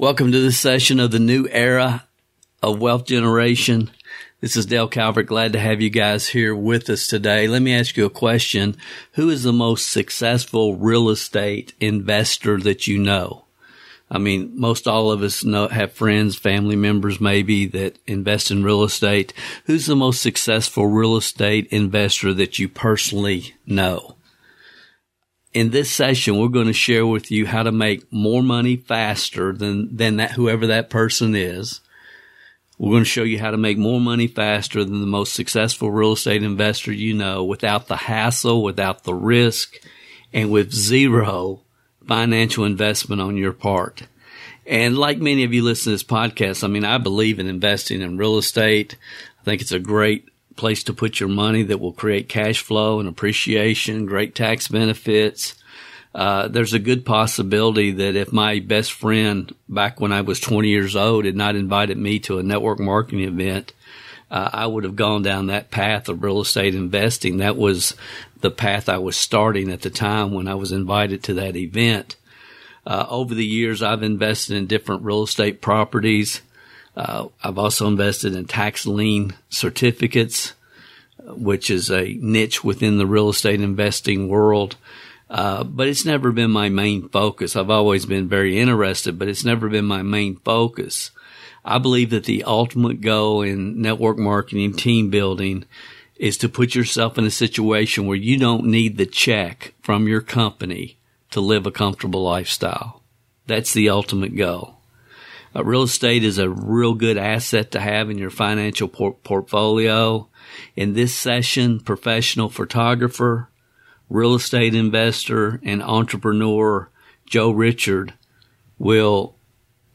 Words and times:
Welcome 0.00 0.30
to 0.30 0.40
this 0.40 0.60
session 0.60 1.00
of 1.00 1.10
the 1.10 1.18
new 1.18 1.48
era 1.50 2.06
of 2.62 2.78
wealth 2.78 3.04
generation. 3.04 3.90
This 4.40 4.56
is 4.56 4.64
Dale 4.64 4.86
Calvert. 4.86 5.26
Glad 5.26 5.54
to 5.54 5.58
have 5.58 5.82
you 5.82 5.90
guys 5.90 6.28
here 6.28 6.54
with 6.54 6.88
us 6.88 7.08
today. 7.08 7.48
Let 7.48 7.62
me 7.62 7.74
ask 7.74 7.96
you 7.96 8.04
a 8.04 8.10
question. 8.10 8.76
Who 9.14 9.28
is 9.28 9.42
the 9.42 9.52
most 9.52 9.90
successful 9.90 10.76
real 10.76 11.08
estate 11.08 11.72
investor 11.80 12.58
that 12.58 12.86
you 12.86 12.96
know? 12.96 13.46
I 14.08 14.18
mean, 14.18 14.52
most 14.54 14.86
all 14.86 15.10
of 15.10 15.20
us 15.20 15.42
know, 15.42 15.66
have 15.66 15.94
friends, 15.94 16.36
family 16.36 16.76
members 16.76 17.20
maybe 17.20 17.66
that 17.66 17.98
invest 18.06 18.52
in 18.52 18.62
real 18.62 18.84
estate. 18.84 19.32
Who's 19.64 19.86
the 19.86 19.96
most 19.96 20.22
successful 20.22 20.86
real 20.86 21.16
estate 21.16 21.66
investor 21.72 22.32
that 22.34 22.60
you 22.60 22.68
personally 22.68 23.56
know? 23.66 24.14
In 25.52 25.70
this 25.70 25.90
session, 25.90 26.38
we're 26.38 26.48
going 26.48 26.66
to 26.66 26.72
share 26.72 27.06
with 27.06 27.30
you 27.30 27.46
how 27.46 27.62
to 27.62 27.72
make 27.72 28.12
more 28.12 28.42
money 28.42 28.76
faster 28.76 29.52
than, 29.52 29.96
than 29.96 30.16
that, 30.16 30.32
whoever 30.32 30.66
that 30.66 30.90
person 30.90 31.34
is. 31.34 31.80
We're 32.78 32.92
going 32.92 33.04
to 33.04 33.10
show 33.10 33.24
you 33.24 33.40
how 33.40 33.50
to 33.50 33.56
make 33.56 33.76
more 33.76 34.00
money 34.00 34.28
faster 34.28 34.84
than 34.84 35.00
the 35.00 35.06
most 35.06 35.32
successful 35.32 35.90
real 35.90 36.12
estate 36.12 36.44
investor 36.44 36.92
you 36.92 37.12
know 37.12 37.42
without 37.42 37.88
the 37.88 37.96
hassle, 37.96 38.62
without 38.62 39.02
the 39.02 39.14
risk, 39.14 39.76
and 40.32 40.50
with 40.50 40.72
zero 40.72 41.62
financial 42.06 42.64
investment 42.64 43.20
on 43.20 43.36
your 43.36 43.52
part. 43.52 44.02
And 44.64 44.96
like 44.96 45.18
many 45.18 45.44
of 45.44 45.52
you 45.52 45.64
listen 45.64 45.84
to 45.84 45.94
this 45.94 46.04
podcast, 46.04 46.62
I 46.62 46.68
mean, 46.68 46.84
I 46.84 46.98
believe 46.98 47.40
in 47.40 47.48
investing 47.48 48.00
in 48.00 48.18
real 48.18 48.38
estate. 48.38 48.96
I 49.40 49.44
think 49.44 49.60
it's 49.60 49.72
a 49.72 49.80
great 49.80 50.28
place 50.58 50.84
to 50.84 50.92
put 50.92 51.20
your 51.20 51.30
money 51.30 51.62
that 51.62 51.80
will 51.80 51.92
create 51.92 52.28
cash 52.28 52.60
flow 52.60 53.00
and 53.00 53.08
appreciation, 53.08 54.04
great 54.04 54.34
tax 54.34 54.68
benefits. 54.68 55.54
Uh, 56.14 56.48
there's 56.48 56.74
a 56.74 56.78
good 56.78 57.06
possibility 57.06 57.92
that 57.92 58.16
if 58.16 58.32
my 58.32 58.58
best 58.58 58.92
friend 58.92 59.54
back 59.68 60.00
when 60.00 60.12
I 60.12 60.20
was 60.20 60.40
20 60.40 60.68
years 60.68 60.96
old 60.96 61.24
had 61.24 61.36
not 61.36 61.56
invited 61.56 61.96
me 61.96 62.18
to 62.20 62.38
a 62.38 62.42
network 62.42 62.80
marketing 62.80 63.24
event, 63.24 63.72
uh, 64.30 64.50
I 64.52 64.66
would 64.66 64.84
have 64.84 64.96
gone 64.96 65.22
down 65.22 65.46
that 65.46 65.70
path 65.70 66.08
of 66.08 66.22
real 66.22 66.40
estate 66.40 66.74
investing. 66.74 67.38
That 67.38 67.56
was 67.56 67.94
the 68.40 68.50
path 68.50 68.88
I 68.88 68.98
was 68.98 69.16
starting 69.16 69.70
at 69.70 69.82
the 69.82 69.90
time 69.90 70.32
when 70.32 70.48
I 70.48 70.54
was 70.54 70.72
invited 70.72 71.22
to 71.24 71.34
that 71.34 71.56
event. 71.56 72.16
Uh, 72.86 73.06
over 73.08 73.34
the 73.34 73.46
years, 73.46 73.82
I've 73.82 74.02
invested 74.02 74.56
in 74.56 74.66
different 74.66 75.02
real 75.02 75.22
estate 75.22 75.60
properties. 75.60 76.40
Uh, 76.98 77.28
I've 77.44 77.58
also 77.58 77.86
invested 77.86 78.34
in 78.34 78.46
tax 78.46 78.84
lien 78.84 79.34
certificates, 79.48 80.54
which 81.22 81.70
is 81.70 81.92
a 81.92 82.18
niche 82.20 82.64
within 82.64 82.98
the 82.98 83.06
real 83.06 83.28
estate 83.28 83.60
investing 83.60 84.26
world. 84.26 84.74
Uh, 85.30 85.62
but 85.62 85.86
it's 85.86 86.04
never 86.04 86.32
been 86.32 86.50
my 86.50 86.68
main 86.68 87.08
focus. 87.08 87.54
I've 87.54 87.70
always 87.70 88.04
been 88.04 88.28
very 88.28 88.58
interested, 88.58 89.16
but 89.16 89.28
it's 89.28 89.44
never 89.44 89.68
been 89.68 89.84
my 89.84 90.02
main 90.02 90.36
focus. 90.38 91.12
I 91.64 91.78
believe 91.78 92.10
that 92.10 92.24
the 92.24 92.42
ultimate 92.42 93.00
goal 93.00 93.42
in 93.42 93.80
network 93.80 94.18
marketing, 94.18 94.72
team 94.72 95.08
building, 95.08 95.66
is 96.16 96.36
to 96.38 96.48
put 96.48 96.74
yourself 96.74 97.16
in 97.16 97.24
a 97.24 97.30
situation 97.30 98.06
where 98.06 98.16
you 98.16 98.38
don't 98.38 98.64
need 98.64 98.96
the 98.96 99.06
check 99.06 99.72
from 99.82 100.08
your 100.08 100.22
company 100.22 100.96
to 101.30 101.40
live 101.40 101.64
a 101.64 101.70
comfortable 101.70 102.24
lifestyle. 102.24 103.02
That's 103.46 103.72
the 103.72 103.88
ultimate 103.88 104.34
goal. 104.34 104.77
Uh, 105.54 105.64
real 105.64 105.82
estate 105.82 106.24
is 106.24 106.38
a 106.38 106.48
real 106.48 106.94
good 106.94 107.16
asset 107.16 107.70
to 107.70 107.80
have 107.80 108.10
in 108.10 108.18
your 108.18 108.30
financial 108.30 108.88
por- 108.88 109.14
portfolio. 109.14 110.28
In 110.76 110.94
this 110.94 111.14
session, 111.14 111.80
professional 111.80 112.48
photographer, 112.48 113.50
real 114.08 114.34
estate 114.34 114.74
investor, 114.74 115.60
and 115.62 115.82
entrepreneur 115.82 116.90
Joe 117.26 117.50
Richard 117.50 118.14
will 118.78 119.36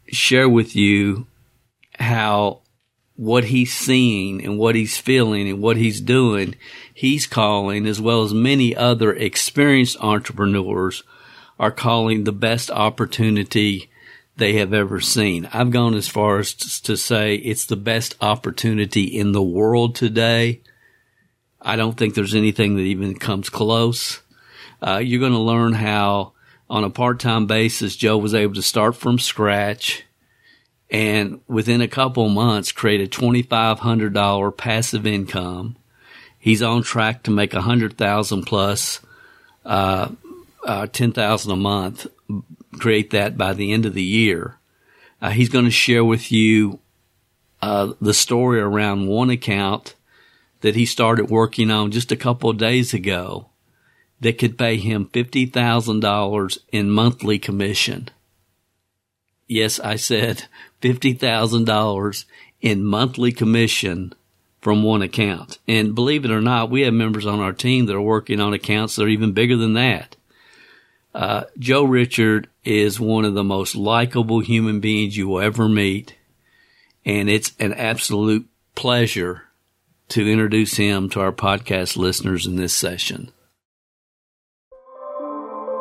share 0.07 0.49
with 0.49 0.75
you 0.75 1.27
how 1.99 2.61
what 3.15 3.45
he's 3.45 3.73
seeing 3.73 4.43
and 4.43 4.57
what 4.57 4.75
he's 4.75 4.97
feeling 4.97 5.47
and 5.47 5.61
what 5.61 5.77
he's 5.77 6.01
doing, 6.01 6.55
he's 6.93 7.27
calling, 7.27 7.85
as 7.85 8.01
well 8.01 8.23
as 8.23 8.33
many 8.33 8.75
other 8.75 9.13
experienced 9.13 9.97
entrepreneurs, 9.99 11.03
are 11.59 11.71
calling 11.71 12.23
the 12.23 12.31
best 12.31 12.71
opportunity 12.71 13.89
they 14.35 14.53
have 14.53 14.73
ever 14.73 14.99
seen. 14.99 15.47
I've 15.53 15.71
gone 15.71 15.93
as 15.93 16.07
far 16.07 16.39
as 16.39 16.53
to 16.81 16.97
say 16.97 17.35
it's 17.35 17.65
the 17.65 17.75
best 17.75 18.15
opportunity 18.21 19.03
in 19.03 19.31
the 19.31 19.43
world 19.43 19.95
today. 19.95 20.61
I 21.61 21.75
don't 21.75 21.97
think 21.97 22.15
there's 22.15 22.35
anything 22.35 22.75
that 22.75 22.81
even 22.81 23.15
comes 23.15 23.49
close. 23.49 24.21
Uh, 24.81 24.97
you're 24.97 25.19
going 25.19 25.31
to 25.31 25.39
learn 25.39 25.73
how, 25.73 26.33
on 26.69 26.83
a 26.83 26.89
part-time 26.89 27.45
basis, 27.45 27.95
Joe 27.95 28.17
was 28.17 28.33
able 28.33 28.55
to 28.55 28.61
start 28.61 28.95
from 28.95 29.19
scratch 29.19 30.03
and 30.89 31.41
within 31.47 31.81
a 31.81 31.87
couple 31.87 32.27
months 32.29 32.71
create 32.71 33.01
a 33.01 33.19
$2,500 33.19 34.57
passive 34.57 35.07
income. 35.07 35.75
He's 36.37 36.61
on 36.61 36.83
track 36.83 37.23
to 37.23 37.31
make 37.31 37.53
a 37.53 37.61
hundred 37.61 37.97
thousand 37.97 38.43
plus, 38.43 38.99
uh, 39.65 40.09
uh, 40.65 40.87
10,000 40.87 41.51
a 41.51 41.55
month 41.55 42.07
create 42.79 43.11
that 43.11 43.37
by 43.37 43.53
the 43.53 43.71
end 43.71 43.85
of 43.85 43.93
the 43.93 44.03
year. 44.03 44.57
Uh, 45.21 45.29
he's 45.29 45.49
going 45.49 45.65
to 45.65 45.71
share 45.71 46.03
with 46.03 46.31
you 46.31 46.79
uh, 47.61 47.93
the 48.01 48.13
story 48.13 48.59
around 48.59 49.07
one 49.07 49.29
account 49.29 49.95
that 50.61 50.75
he 50.75 50.85
started 50.85 51.29
working 51.29 51.71
on 51.71 51.91
just 51.91 52.11
a 52.11 52.17
couple 52.17 52.49
of 52.49 52.57
days 52.57 52.93
ago 52.93 53.49
that 54.19 54.37
could 54.37 54.57
pay 54.57 54.77
him 54.77 55.05
$50,000 55.07 56.57
in 56.71 56.89
monthly 56.89 57.39
commission. 57.39 58.09
Yes, 59.47 59.79
I 59.79 59.97
said 59.97 60.45
$50,000 60.81 62.25
in 62.61 62.83
monthly 62.83 63.31
commission 63.31 64.13
from 64.61 64.83
one 64.83 65.01
account. 65.01 65.59
And 65.67 65.93
believe 65.93 66.23
it 66.23 66.31
or 66.31 66.41
not, 66.41 66.69
we 66.69 66.81
have 66.81 66.93
members 66.93 67.25
on 67.25 67.41
our 67.41 67.51
team 67.51 67.85
that 67.85 67.95
are 67.95 68.01
working 68.01 68.39
on 68.39 68.53
accounts 68.53 68.95
that 68.95 69.03
are 69.03 69.09
even 69.09 69.33
bigger 69.33 69.57
than 69.57 69.73
that. 69.73 70.15
Uh, 71.13 71.43
Joe 71.59 71.83
Richard 71.83 72.49
is 72.63 72.99
one 72.99 73.25
of 73.25 73.35
the 73.35 73.43
most 73.43 73.75
likable 73.75 74.39
human 74.39 74.79
beings 74.79 75.15
you 75.15 75.27
will 75.27 75.41
ever 75.41 75.69
meet. 75.69 76.15
And 77.05 77.29
it's 77.29 77.53
an 77.59 77.73
absolute 77.73 78.47
pleasure 78.75 79.43
to 80.09 80.27
introduce 80.27 80.75
him 80.75 81.09
to 81.09 81.21
our 81.21 81.31
podcast 81.31 81.97
listeners 81.97 82.47
in 82.47 82.55
this 82.55 82.73
session. 82.73 83.31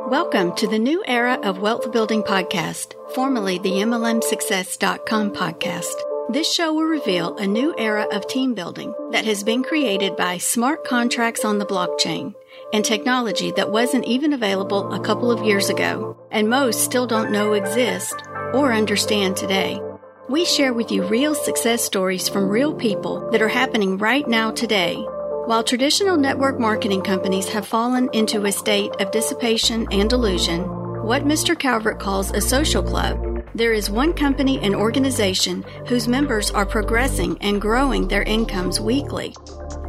Welcome 0.08 0.54
to 0.56 0.66
the 0.66 0.78
new 0.78 1.02
era 1.06 1.38
of 1.42 1.60
Wealth 1.60 1.90
Building 1.90 2.22
Podcast, 2.22 2.92
formerly 3.14 3.58
the 3.58 3.70
MLMSuccess.com 3.70 5.30
podcast. 5.30 6.11
This 6.28 6.50
show 6.50 6.72
will 6.72 6.84
reveal 6.84 7.36
a 7.36 7.46
new 7.46 7.74
era 7.76 8.06
of 8.12 8.28
team 8.28 8.54
building 8.54 8.94
that 9.10 9.24
has 9.24 9.42
been 9.42 9.62
created 9.62 10.16
by 10.16 10.38
smart 10.38 10.84
contracts 10.84 11.44
on 11.44 11.58
the 11.58 11.66
blockchain 11.66 12.34
and 12.72 12.84
technology 12.84 13.50
that 13.52 13.72
wasn't 13.72 14.06
even 14.06 14.32
available 14.32 14.92
a 14.92 15.00
couple 15.00 15.32
of 15.32 15.44
years 15.44 15.68
ago, 15.68 16.16
and 16.30 16.48
most 16.48 16.84
still 16.84 17.06
don't 17.06 17.32
know 17.32 17.54
exist 17.54 18.14
or 18.54 18.72
understand 18.72 19.36
today. 19.36 19.80
We 20.28 20.44
share 20.44 20.72
with 20.72 20.92
you 20.92 21.02
real 21.02 21.34
success 21.34 21.82
stories 21.82 22.28
from 22.28 22.48
real 22.48 22.72
people 22.72 23.30
that 23.30 23.42
are 23.42 23.48
happening 23.48 23.98
right 23.98 24.26
now 24.26 24.52
today. 24.52 24.94
While 24.94 25.64
traditional 25.64 26.16
network 26.16 26.58
marketing 26.60 27.02
companies 27.02 27.48
have 27.48 27.66
fallen 27.66 28.08
into 28.12 28.44
a 28.44 28.52
state 28.52 28.92
of 29.00 29.10
dissipation 29.10 29.88
and 29.90 30.08
delusion, 30.08 30.62
what 31.02 31.24
Mr. 31.24 31.58
Calvert 31.58 31.98
calls 31.98 32.30
a 32.30 32.40
social 32.40 32.80
club, 32.80 33.44
there 33.56 33.72
is 33.72 33.90
one 33.90 34.12
company 34.12 34.60
and 34.60 34.72
organization 34.72 35.64
whose 35.88 36.06
members 36.06 36.52
are 36.52 36.64
progressing 36.64 37.36
and 37.40 37.60
growing 37.60 38.06
their 38.06 38.22
incomes 38.22 38.80
weekly. 38.80 39.34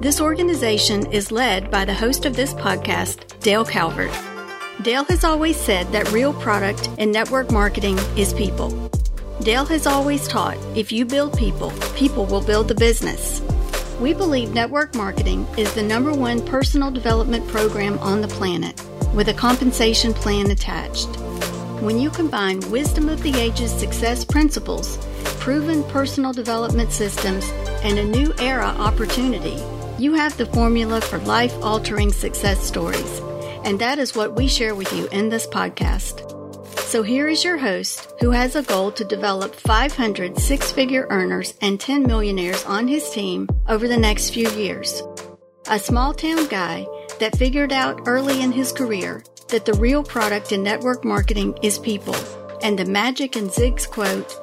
This 0.02 0.20
organization 0.20 1.06
is 1.12 1.32
led 1.32 1.70
by 1.70 1.86
the 1.86 1.94
host 1.94 2.26
of 2.26 2.36
this 2.36 2.56
podcast, 2.56 3.40
Dale 3.42 3.64
Calvert. 3.64 4.12
Dale 4.82 5.04
has 5.04 5.24
always 5.24 5.56
said 5.56 5.88
that 5.92 6.12
real 6.12 6.34
product 6.34 6.90
in 6.98 7.12
network 7.12 7.52
marketing 7.52 8.00
is 8.18 8.34
people. 8.34 8.72
Dale 9.42 9.66
has 9.66 9.86
always 9.86 10.28
taught 10.28 10.58
if 10.76 10.92
you 10.92 11.06
build 11.06 11.38
people, 11.38 11.72
people 11.96 12.26
will 12.26 12.42
build 12.42 12.68
the 12.68 12.76
business. 12.76 13.40
We 14.02 14.16
believe 14.16 14.56
network 14.56 14.96
marketing 14.96 15.46
is 15.60 15.72
the 15.76 15.84
number 15.84 16.12
one 16.12 16.44
personal 16.44 16.90
development 16.90 17.48
program 17.50 18.00
on 18.00 18.22
the 18.22 18.28
planet 18.28 18.84
with 19.14 19.30
a 19.30 19.34
compensation 19.34 20.14
plan 20.14 20.52
attached. 20.52 21.10
When 21.82 22.00
you 22.00 22.10
combine 22.10 22.60
wisdom 22.72 23.10
of 23.10 23.22
the 23.22 23.38
ages 23.38 23.72
success 23.72 24.24
principles, 24.26 24.98
proven 25.40 25.84
personal 25.86 26.34
development 26.34 26.92
systems, 26.92 27.50
and 27.84 28.00
a 28.00 28.04
new 28.04 28.34
era 28.40 28.68
opportunity, 28.68 29.62
you 30.00 30.14
have 30.14 30.36
the 30.38 30.46
formula 30.48 31.02
for 31.02 31.20
life 31.20 31.54
altering 31.62 32.12
success 32.12 32.64
stories, 32.64 33.20
and 33.64 33.80
that 33.80 34.00
is 34.00 34.16
what 34.16 34.36
we 34.36 34.48
share 34.48 34.76
with 34.76 34.92
you 34.94 35.08
in 35.08 35.30
this 35.30 35.46
podcast. 35.46 36.30
So 36.94 37.02
here 37.02 37.28
is 37.28 37.44
your 37.44 37.58
host 37.58 38.14
who 38.20 38.30
has 38.32 38.56
a 38.56 38.62
goal 38.62 38.92
to 38.92 39.04
develop 39.04 39.56
500 39.56 40.38
six 40.38 40.72
figure 40.72 41.08
earners 41.10 41.56
and 41.62 41.80
10 41.80 42.04
millionaires 42.04 42.64
on 42.66 42.88
his 42.88 43.10
team 43.10 43.50
over 43.68 43.88
the 43.88 43.98
next 43.98 44.30
few 44.30 44.50
years. 44.52 45.02
A 45.70 45.80
small 45.80 46.14
town 46.14 46.46
guy 46.48 46.86
that 47.20 47.38
figured 47.38 47.72
out 47.72 48.02
early 48.06 48.42
in 48.42 48.52
his 48.52 48.72
career 48.72 49.24
that 49.50 49.66
the 49.66 49.74
real 49.74 50.04
product 50.04 50.52
in 50.52 50.64
network 50.64 51.04
marketing 51.06 51.58
is 51.62 51.78
people 51.78 52.16
and 52.64 52.80
the 52.80 52.86
magic 52.86 53.36
in 53.36 53.50
Zig's 53.50 53.86
quote, 53.86 54.34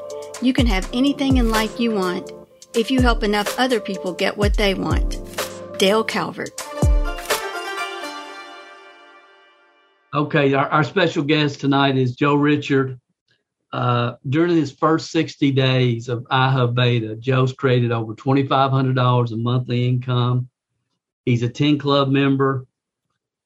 you 0.42 0.52
can 0.52 0.66
have 0.66 0.88
anything 0.92 1.38
in 1.38 1.48
life 1.48 1.80
you 1.80 1.90
want 1.90 2.30
if 2.74 2.90
you 2.90 3.00
help 3.00 3.24
enough 3.24 3.58
other 3.58 3.80
people 3.80 4.12
get 4.12 4.36
what 4.36 4.54
they 4.54 4.74
want. 4.74 5.18
Dale 5.78 6.04
Calvert. 6.04 6.50
Okay, 10.12 10.52
our, 10.52 10.68
our 10.68 10.84
special 10.84 11.24
guest 11.24 11.60
tonight 11.60 11.96
is 11.96 12.14
Joe 12.14 12.34
Richard. 12.34 13.00
Uh, 13.72 14.16
during 14.28 14.54
his 14.54 14.72
first 14.72 15.10
60 15.12 15.52
days 15.52 16.08
of 16.08 16.24
iHub 16.24 16.74
Beta, 16.74 17.16
Joe's 17.16 17.54
created 17.54 17.90
over 17.90 18.14
$2,500 18.14 19.32
in 19.32 19.42
monthly 19.42 19.88
income. 19.88 20.49
He's 21.30 21.44
a 21.44 21.48
10 21.48 21.78
club 21.78 22.08
member. 22.08 22.66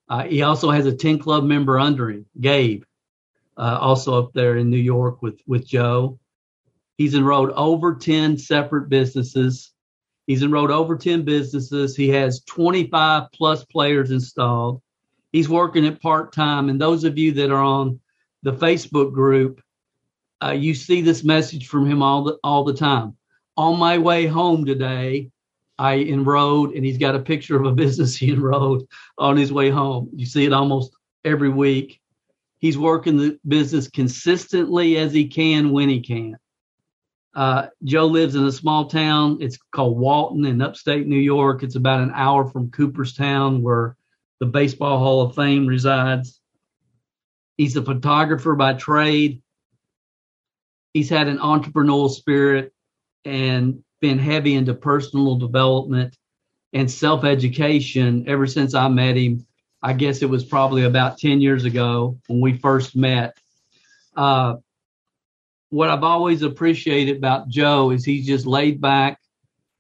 Uh, 0.09 0.25
he 0.25 0.43
also 0.43 0.71
has 0.71 0.87
a 0.87 0.97
10 0.97 1.19
club 1.19 1.45
member 1.45 1.79
under 1.79 2.11
him, 2.11 2.25
Gabe, 2.41 2.83
uh, 3.59 3.79
also 3.79 4.19
up 4.23 4.33
there 4.33 4.57
in 4.57 4.71
New 4.71 4.79
York 4.79 5.21
with, 5.21 5.39
with 5.47 5.67
Joe. 5.67 6.19
He's 6.97 7.15
enrolled 7.15 7.51
over 7.51 7.95
10 7.95 8.39
separate 8.39 8.89
businesses. 8.89 9.73
He's 10.27 10.43
enrolled 10.43 10.71
over 10.71 10.97
10 10.97 11.25
businesses. 11.25 11.95
He 11.95 12.09
has 12.09 12.43
25 12.45 13.31
plus 13.33 13.65
players 13.67 14.11
installed. 14.11 14.81
He's 15.31 15.49
working 15.51 15.85
at 15.87 16.01
part 16.01 16.33
time. 16.33 16.71
And 16.71 16.81
those 16.81 17.05
of 17.05 17.19
you 17.19 17.33
that 17.33 17.51
are 17.51 17.63
on 17.63 18.01
the 18.43 18.53
Facebook 18.53 19.13
group, 19.13 19.61
uh, 20.43 20.53
you 20.53 20.73
see 20.73 21.03
this 21.03 21.23
message 21.23 21.67
from 21.67 21.87
him 21.87 22.03
all 22.03 22.25
the 22.25 22.39
all 22.43 22.65
the 22.65 22.73
time. 22.73 23.17
On 23.59 23.79
my 23.79 23.99
way 23.99 24.27
home 24.27 24.65
today, 24.65 25.31
I 25.79 25.97
enrolled, 25.97 26.75
and 26.75 26.85
he's 26.85 26.99
got 26.99 27.15
a 27.15 27.21
picture 27.21 27.57
of 27.57 27.67
a 27.67 27.75
business 27.75 28.17
he 28.17 28.33
enrolled 28.33 28.89
on 29.19 29.37
his 29.37 29.53
way 29.53 29.71
home. 29.71 30.11
You 30.15 30.27
see 30.27 30.45
it 30.45 30.53
almost 30.53 30.93
every 31.25 31.49
week. 31.49 32.01
He's 32.59 32.79
working 32.79 33.17
the 33.17 33.39
business 33.47 33.89
consistently 33.89 34.97
as 34.97 35.13
he 35.13 35.29
can 35.29 35.71
when 35.71 35.89
he 35.89 36.01
can. 36.01 36.37
Uh, 37.35 37.67
Joe 37.83 38.07
lives 38.07 38.37
in 38.37 38.45
a 38.45 38.53
small 38.53 38.87
town. 38.87 39.39
It's 39.41 39.59
called 39.73 39.99
Walton 39.99 40.45
in 40.47 40.63
upstate 40.63 41.07
New 41.07 41.19
York. 41.19 41.63
It's 41.63 41.75
about 41.75 42.01
an 42.01 42.13
hour 42.15 42.47
from 42.47 42.71
Cooperstown, 42.71 43.61
where 43.61 43.97
the 44.41 44.47
Baseball 44.47 44.99
Hall 44.99 45.23
of 45.23 45.35
Fame 45.35 45.67
resides. 45.67 46.41
He's 47.57 47.77
a 47.77 47.83
photographer 47.83 48.55
by 48.55 48.75
trade. 48.75 49.43
He's 50.93 51.11
had 51.11 51.29
an 51.29 51.39
entrepreneurial 51.39 52.11
spirit 52.11 52.73
and 53.25 53.84
been 54.05 54.19
heavy 54.19 54.53
into 54.55 54.75
personal 54.75 55.35
development 55.37 56.15
and 56.75 56.91
self 56.91 57.25
education 57.25 58.23
ever 58.29 58.47
since 58.47 58.75
I 58.75 58.87
met 58.89 59.17
him. 59.17 59.47
I 59.83 59.95
guess 59.95 60.21
it 60.21 60.29
was 60.29 60.45
probably 60.45 60.83
about 60.83 61.17
10 61.17 61.41
years 61.41 61.65
ago 61.65 62.19
when 62.27 62.41
we 62.41 62.59
first 62.59 62.95
met. 62.95 63.35
Uh, 64.15 64.57
what 65.71 65.89
I've 65.89 66.05
always 66.05 66.43
appreciated 66.43 67.17
about 67.17 67.49
Joe 67.49 67.93
is 67.93 68.05
he's 68.05 68.27
just 68.27 68.45
laid 68.45 68.79
back, 68.79 69.19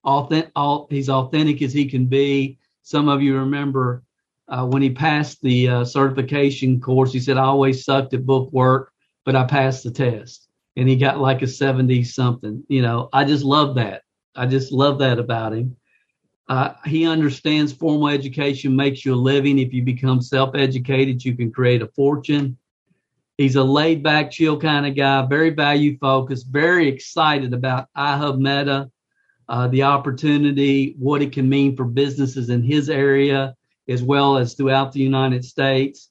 authentic, 0.04 0.52
he's 0.88 1.10
authentic 1.10 1.60
as 1.60 1.74
he 1.74 1.84
can 1.84 2.06
be. 2.06 2.56
Some 2.82 3.10
of 3.10 3.20
you 3.20 3.36
remember 3.36 4.04
uh, 4.48 4.64
when 4.64 4.80
he 4.80 4.88
passed 4.88 5.42
the 5.42 5.68
uh, 5.68 5.84
certification 5.84 6.80
course, 6.80 7.12
he 7.12 7.20
said, 7.20 7.36
I 7.36 7.44
always 7.44 7.84
sucked 7.84 8.14
at 8.14 8.24
book 8.24 8.50
work, 8.52 8.90
but 9.26 9.36
I 9.36 9.44
passed 9.44 9.84
the 9.84 9.90
test. 9.90 10.48
And 10.76 10.88
he 10.88 10.96
got 10.96 11.20
like 11.20 11.42
a 11.42 11.46
70 11.46 12.04
something. 12.04 12.64
You 12.68 12.80
know, 12.80 13.10
I 13.12 13.24
just 13.26 13.44
love 13.44 13.74
that. 13.74 14.03
I 14.36 14.46
just 14.46 14.72
love 14.72 14.98
that 14.98 15.18
about 15.18 15.52
him. 15.52 15.76
Uh, 16.48 16.74
he 16.84 17.06
understands 17.06 17.72
formal 17.72 18.08
education 18.08 18.76
makes 18.76 19.04
you 19.04 19.14
a 19.14 19.16
living. 19.16 19.58
If 19.58 19.72
you 19.72 19.82
become 19.82 20.20
self 20.20 20.54
educated, 20.54 21.24
you 21.24 21.34
can 21.36 21.50
create 21.50 21.82
a 21.82 21.86
fortune. 21.88 22.58
He's 23.38 23.56
a 23.56 23.64
laid 23.64 24.02
back, 24.02 24.30
chill 24.30 24.60
kind 24.60 24.86
of 24.86 24.94
guy, 24.94 25.26
very 25.26 25.50
value 25.50 25.98
focused, 25.98 26.46
very 26.48 26.86
excited 26.86 27.52
about 27.52 27.88
iHub 27.96 28.38
Meta, 28.38 28.90
uh, 29.48 29.68
the 29.68 29.82
opportunity, 29.82 30.94
what 30.98 31.22
it 31.22 31.32
can 31.32 31.48
mean 31.48 31.74
for 31.74 31.84
businesses 31.84 32.50
in 32.50 32.62
his 32.62 32.88
area, 32.88 33.56
as 33.88 34.02
well 34.02 34.36
as 34.36 34.54
throughout 34.54 34.92
the 34.92 35.00
United 35.00 35.44
States. 35.44 36.10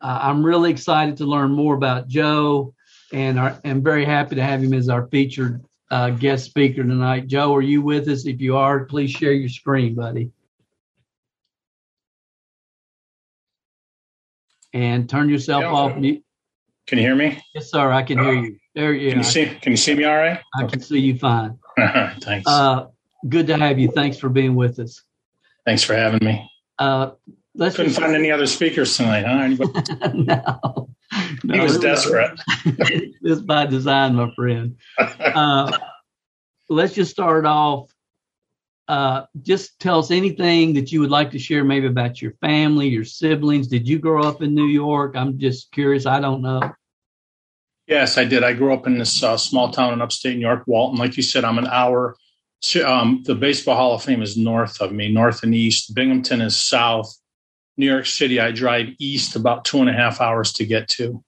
Uh, 0.00 0.20
I'm 0.22 0.44
really 0.44 0.70
excited 0.70 1.16
to 1.18 1.24
learn 1.24 1.50
more 1.50 1.74
about 1.74 2.06
Joe, 2.06 2.74
and 3.12 3.40
I'm 3.40 3.82
very 3.82 4.04
happy 4.04 4.36
to 4.36 4.42
have 4.42 4.62
him 4.62 4.72
as 4.72 4.88
our 4.88 5.08
featured 5.08 5.64
uh, 5.90 6.10
guest 6.10 6.44
speaker 6.44 6.82
tonight. 6.82 7.26
Joe, 7.26 7.54
are 7.54 7.62
you 7.62 7.82
with 7.82 8.08
us? 8.08 8.26
If 8.26 8.40
you 8.40 8.56
are, 8.56 8.84
please 8.84 9.10
share 9.10 9.32
your 9.32 9.48
screen, 9.48 9.94
buddy. 9.94 10.30
And 14.72 15.08
turn 15.08 15.28
yourself 15.28 15.64
off. 15.64 15.92
Can 15.94 16.04
you 16.04 17.04
hear 17.04 17.16
me? 17.16 17.42
Yes, 17.54 17.70
sir. 17.70 17.90
I 17.90 18.02
can 18.02 18.18
hear 18.18 18.34
you. 18.34 18.56
There 18.74 18.92
you 18.92 19.10
can 19.10 19.18
you 19.18 19.24
see 19.24 19.46
Can 19.46 19.72
you 19.72 19.76
see 19.76 19.94
me 19.94 20.04
all 20.04 20.16
right? 20.16 20.40
I 20.54 20.66
can 20.66 20.80
see 20.80 21.00
you 21.00 21.18
fine. 21.18 21.58
Thanks. 21.78 22.46
Uh, 22.46 22.86
good 23.28 23.48
to 23.48 23.56
have 23.56 23.78
you. 23.80 23.90
Thanks 23.90 24.16
for 24.18 24.28
being 24.28 24.54
with 24.54 24.78
us. 24.78 25.02
Thanks 25.64 25.82
for 25.82 25.94
having 25.94 26.24
me. 26.24 26.48
Uh, 26.78 27.12
let's 27.54 27.76
couldn't 27.76 27.92
find 27.92 28.14
any 28.14 28.30
other 28.30 28.46
speakers 28.46 28.96
tonight, 28.96 29.24
huh? 29.24 30.12
no. 30.14 30.90
No. 31.44 31.54
He 31.54 31.60
was 31.60 31.78
desperate. 31.78 32.38
it's 32.66 33.40
by 33.40 33.66
design, 33.66 34.14
my 34.14 34.32
friend. 34.34 34.76
Uh, 34.98 35.76
let's 36.68 36.94
just 36.94 37.10
start 37.10 37.44
off. 37.44 37.90
Uh, 38.88 39.24
just 39.42 39.78
tell 39.78 40.00
us 40.00 40.10
anything 40.10 40.74
that 40.74 40.90
you 40.90 41.00
would 41.00 41.10
like 41.10 41.30
to 41.30 41.38
share, 41.38 41.62
maybe 41.62 41.86
about 41.86 42.20
your 42.20 42.32
family, 42.40 42.88
your 42.88 43.04
siblings. 43.04 43.68
Did 43.68 43.86
you 43.86 43.98
grow 43.98 44.22
up 44.22 44.42
in 44.42 44.54
New 44.54 44.66
York? 44.66 45.14
I'm 45.14 45.38
just 45.38 45.70
curious. 45.70 46.06
I 46.06 46.18
don't 46.18 46.42
know. 46.42 46.60
Yes, 47.86 48.18
I 48.18 48.24
did. 48.24 48.44
I 48.44 48.52
grew 48.52 48.72
up 48.72 48.86
in 48.86 48.98
this 48.98 49.22
uh, 49.22 49.36
small 49.36 49.70
town 49.70 49.92
in 49.92 50.00
upstate 50.00 50.36
New 50.36 50.42
York, 50.42 50.64
Walton. 50.66 50.98
Like 50.98 51.16
you 51.16 51.22
said, 51.22 51.44
I'm 51.44 51.58
an 51.58 51.66
hour. 51.66 52.16
Um, 52.84 53.22
the 53.24 53.34
Baseball 53.34 53.76
Hall 53.76 53.94
of 53.94 54.02
Fame 54.02 54.22
is 54.22 54.36
north 54.36 54.80
of 54.80 54.92
me, 54.92 55.10
north 55.10 55.42
and 55.42 55.54
east. 55.54 55.94
Binghamton 55.94 56.40
is 56.40 56.60
south. 56.60 57.16
New 57.80 57.90
York 57.90 58.06
City, 58.06 58.38
I 58.38 58.52
drive 58.52 58.88
east 58.98 59.34
about 59.34 59.64
two 59.64 59.80
and 59.80 59.88
a 59.88 59.94
half 59.94 60.20
hours 60.20 60.52
to 60.52 60.66
get 60.66 60.86
to. 60.90 61.24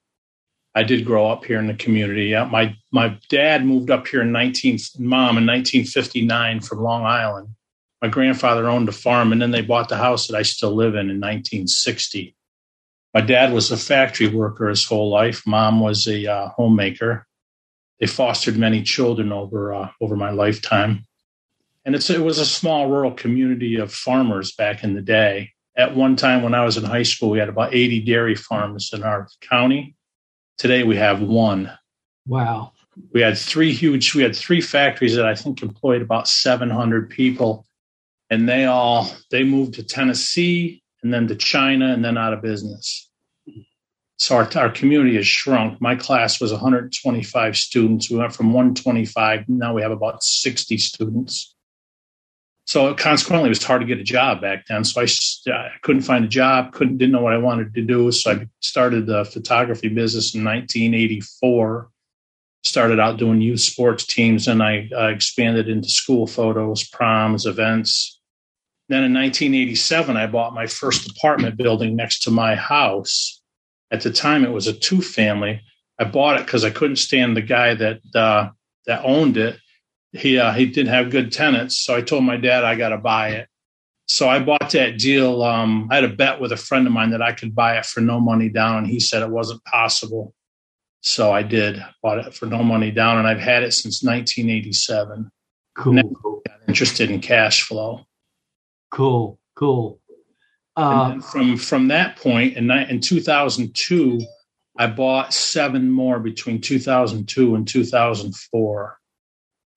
I 0.74 0.82
did 0.82 1.04
grow 1.04 1.30
up 1.30 1.44
here 1.44 1.58
in 1.58 1.66
the 1.66 1.74
community. 1.74 2.26
Yeah, 2.26 2.44
my 2.44 2.76
my 2.92 3.18
dad 3.28 3.64
moved 3.64 3.90
up 3.90 4.06
here 4.06 4.22
in 4.22 4.32
19 4.32 4.78
mom 4.98 5.38
in 5.38 5.46
1959 5.46 6.60
from 6.60 6.82
Long 6.82 7.04
Island. 7.04 7.48
My 8.00 8.08
grandfather 8.08 8.68
owned 8.68 8.88
a 8.88 8.92
farm, 8.92 9.32
and 9.32 9.40
then 9.40 9.50
they 9.50 9.62
bought 9.62 9.88
the 9.88 9.96
house 9.96 10.26
that 10.26 10.36
I 10.36 10.42
still 10.42 10.74
live 10.74 10.94
in 10.94 11.10
in 11.10 11.20
1960. 11.20 12.34
My 13.14 13.20
dad 13.20 13.52
was 13.52 13.70
a 13.70 13.76
factory 13.76 14.28
worker 14.28 14.68
his 14.68 14.84
whole 14.84 15.10
life. 15.10 15.46
Mom 15.46 15.80
was 15.80 16.06
a 16.06 16.26
uh, 16.26 16.48
homemaker. 16.50 17.26
They 18.00 18.06
fostered 18.06 18.56
many 18.56 18.82
children 18.82 19.32
over 19.32 19.74
uh, 19.74 19.90
over 20.00 20.16
my 20.16 20.30
lifetime, 20.30 21.06
and 21.84 21.94
it 21.94 22.18
was 22.18 22.38
a 22.38 22.46
small 22.46 22.88
rural 22.88 23.12
community 23.12 23.76
of 23.76 23.92
farmers 23.92 24.52
back 24.52 24.84
in 24.84 24.94
the 24.94 25.02
day. 25.02 25.51
At 25.76 25.96
one 25.96 26.16
time, 26.16 26.42
when 26.42 26.54
I 26.54 26.64
was 26.64 26.76
in 26.76 26.84
high 26.84 27.02
school, 27.02 27.30
we 27.30 27.38
had 27.38 27.48
about 27.48 27.74
80 27.74 28.00
dairy 28.00 28.34
farms 28.34 28.90
in 28.92 29.02
our 29.02 29.28
county 29.40 29.96
Today 30.62 30.84
we 30.84 30.96
have 30.96 31.20
one. 31.20 31.72
Wow. 32.24 32.72
We 33.12 33.20
had 33.20 33.36
three 33.36 33.72
huge, 33.72 34.14
we 34.14 34.22
had 34.22 34.36
three 34.36 34.60
factories 34.60 35.16
that 35.16 35.26
I 35.26 35.34
think 35.34 35.60
employed 35.60 36.02
about 36.02 36.28
700 36.28 37.10
people. 37.10 37.66
And 38.30 38.48
they 38.48 38.66
all, 38.66 39.10
they 39.32 39.42
moved 39.42 39.74
to 39.74 39.82
Tennessee 39.82 40.82
and 41.02 41.12
then 41.12 41.26
to 41.26 41.34
China 41.34 41.92
and 41.92 42.04
then 42.04 42.16
out 42.16 42.32
of 42.32 42.42
business. 42.42 43.10
So 44.18 44.36
our, 44.36 44.48
our 44.56 44.70
community 44.70 45.16
has 45.16 45.26
shrunk. 45.26 45.80
My 45.80 45.96
class 45.96 46.40
was 46.40 46.52
125 46.52 47.56
students. 47.56 48.08
We 48.08 48.18
went 48.18 48.32
from 48.32 48.52
125, 48.52 49.48
now 49.48 49.74
we 49.74 49.82
have 49.82 49.90
about 49.90 50.22
60 50.22 50.78
students. 50.78 51.56
So 52.64 52.94
consequently, 52.94 53.48
it 53.48 53.50
was 53.50 53.62
hard 53.62 53.80
to 53.80 53.86
get 53.86 53.98
a 53.98 54.04
job 54.04 54.40
back 54.40 54.66
then. 54.66 54.84
So 54.84 55.00
I, 55.00 55.06
I 55.52 55.72
couldn't 55.82 56.02
find 56.02 56.24
a 56.24 56.28
job, 56.28 56.72
couldn't 56.72 56.98
didn't 56.98 57.12
know 57.12 57.22
what 57.22 57.32
I 57.32 57.38
wanted 57.38 57.74
to 57.74 57.82
do. 57.82 58.10
So 58.12 58.32
I 58.32 58.48
started 58.60 59.06
the 59.06 59.24
photography 59.24 59.88
business 59.88 60.34
in 60.34 60.44
1984. 60.44 61.88
Started 62.64 63.00
out 63.00 63.16
doing 63.16 63.40
youth 63.40 63.60
sports 63.60 64.06
teams, 64.06 64.46
and 64.46 64.62
I 64.62 64.88
uh, 64.96 65.08
expanded 65.08 65.68
into 65.68 65.88
school 65.88 66.28
photos, 66.28 66.88
proms, 66.88 67.44
events. 67.44 68.20
Then 68.88 69.02
in 69.02 69.12
1987, 69.12 70.16
I 70.16 70.28
bought 70.28 70.54
my 70.54 70.68
first 70.68 71.10
apartment 71.10 71.56
building 71.56 71.96
next 71.96 72.22
to 72.22 72.30
my 72.30 72.54
house. 72.54 73.40
At 73.90 74.02
the 74.02 74.12
time, 74.12 74.44
it 74.44 74.52
was 74.52 74.68
a 74.68 74.72
two 74.72 75.02
family. 75.02 75.60
I 75.98 76.04
bought 76.04 76.38
it 76.38 76.46
because 76.46 76.64
I 76.64 76.70
couldn't 76.70 76.96
stand 76.96 77.36
the 77.36 77.42
guy 77.42 77.74
that 77.74 78.00
uh, 78.14 78.50
that 78.86 79.04
owned 79.04 79.36
it 79.36 79.58
he 80.12 80.38
uh, 80.38 80.52
he 80.52 80.66
didn't 80.66 80.92
have 80.92 81.10
good 81.10 81.32
tenants, 81.32 81.78
so 81.78 81.96
I 81.96 82.02
told 82.02 82.24
my 82.24 82.36
dad 82.36 82.64
I 82.64 82.74
got 82.74 82.90
to 82.90 82.98
buy 82.98 83.30
it. 83.30 83.48
So 84.06 84.28
I 84.28 84.40
bought 84.40 84.70
that 84.70 84.98
deal. 84.98 85.42
Um, 85.42 85.88
I 85.90 85.94
had 85.96 86.04
a 86.04 86.08
bet 86.08 86.40
with 86.40 86.52
a 86.52 86.56
friend 86.56 86.86
of 86.86 86.92
mine 86.92 87.10
that 87.10 87.22
I 87.22 87.32
could 87.32 87.54
buy 87.54 87.78
it 87.78 87.86
for 87.86 88.00
no 88.00 88.20
money 88.20 88.48
down, 88.48 88.78
and 88.78 88.86
he 88.86 89.00
said 89.00 89.22
it 89.22 89.30
wasn't 89.30 89.64
possible. 89.64 90.34
So 91.00 91.32
I 91.32 91.42
did 91.42 91.82
bought 92.02 92.18
it 92.18 92.34
for 92.34 92.46
no 92.46 92.62
money 92.62 92.90
down, 92.90 93.18
and 93.18 93.26
I've 93.26 93.40
had 93.40 93.62
it 93.62 93.72
since 93.72 94.02
1987. 94.02 95.30
Cool. 95.74 95.94
Got 96.46 96.60
interested 96.68 97.10
in 97.10 97.20
cash 97.20 97.62
flow. 97.62 98.06
Cool. 98.90 99.38
Cool. 99.56 99.98
Uh, 100.76 101.20
from 101.20 101.56
from 101.56 101.88
that 101.88 102.16
point 102.16 102.56
in 102.56 102.70
in 102.70 103.00
2002, 103.00 104.20
I 104.78 104.86
bought 104.86 105.32
seven 105.32 105.90
more 105.90 106.18
between 106.18 106.60
2002 106.60 107.54
and 107.54 107.68
2004. 107.68 108.98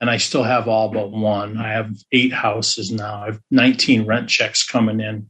And 0.01 0.09
I 0.09 0.17
still 0.17 0.43
have 0.43 0.67
all 0.67 0.89
but 0.89 1.11
one. 1.11 1.57
I 1.57 1.71
have 1.71 1.95
eight 2.11 2.33
houses 2.33 2.91
now. 2.91 3.23
I 3.23 3.25
have 3.27 3.39
19 3.51 4.05
rent 4.05 4.29
checks 4.29 4.65
coming 4.65 4.99
in. 4.99 5.29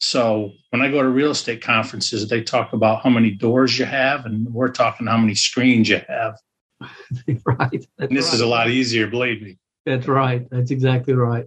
So 0.00 0.52
when 0.70 0.82
I 0.82 0.90
go 0.90 1.02
to 1.02 1.08
real 1.08 1.30
estate 1.30 1.62
conferences, 1.62 2.28
they 2.28 2.42
talk 2.42 2.72
about 2.72 3.02
how 3.02 3.10
many 3.10 3.30
doors 3.30 3.78
you 3.78 3.84
have, 3.84 4.26
and 4.26 4.52
we're 4.52 4.68
talking 4.68 5.06
how 5.06 5.16
many 5.16 5.34
screens 5.34 5.88
you 5.88 6.00
have. 6.08 6.38
right. 7.46 7.86
and 7.98 8.16
this 8.16 8.26
right. 8.26 8.34
is 8.34 8.40
a 8.40 8.46
lot 8.46 8.68
easier, 8.68 9.06
believe 9.06 9.40
me. 9.40 9.56
That's 9.86 10.06
right. 10.06 10.48
That's 10.50 10.70
exactly 10.70 11.14
right. 11.14 11.46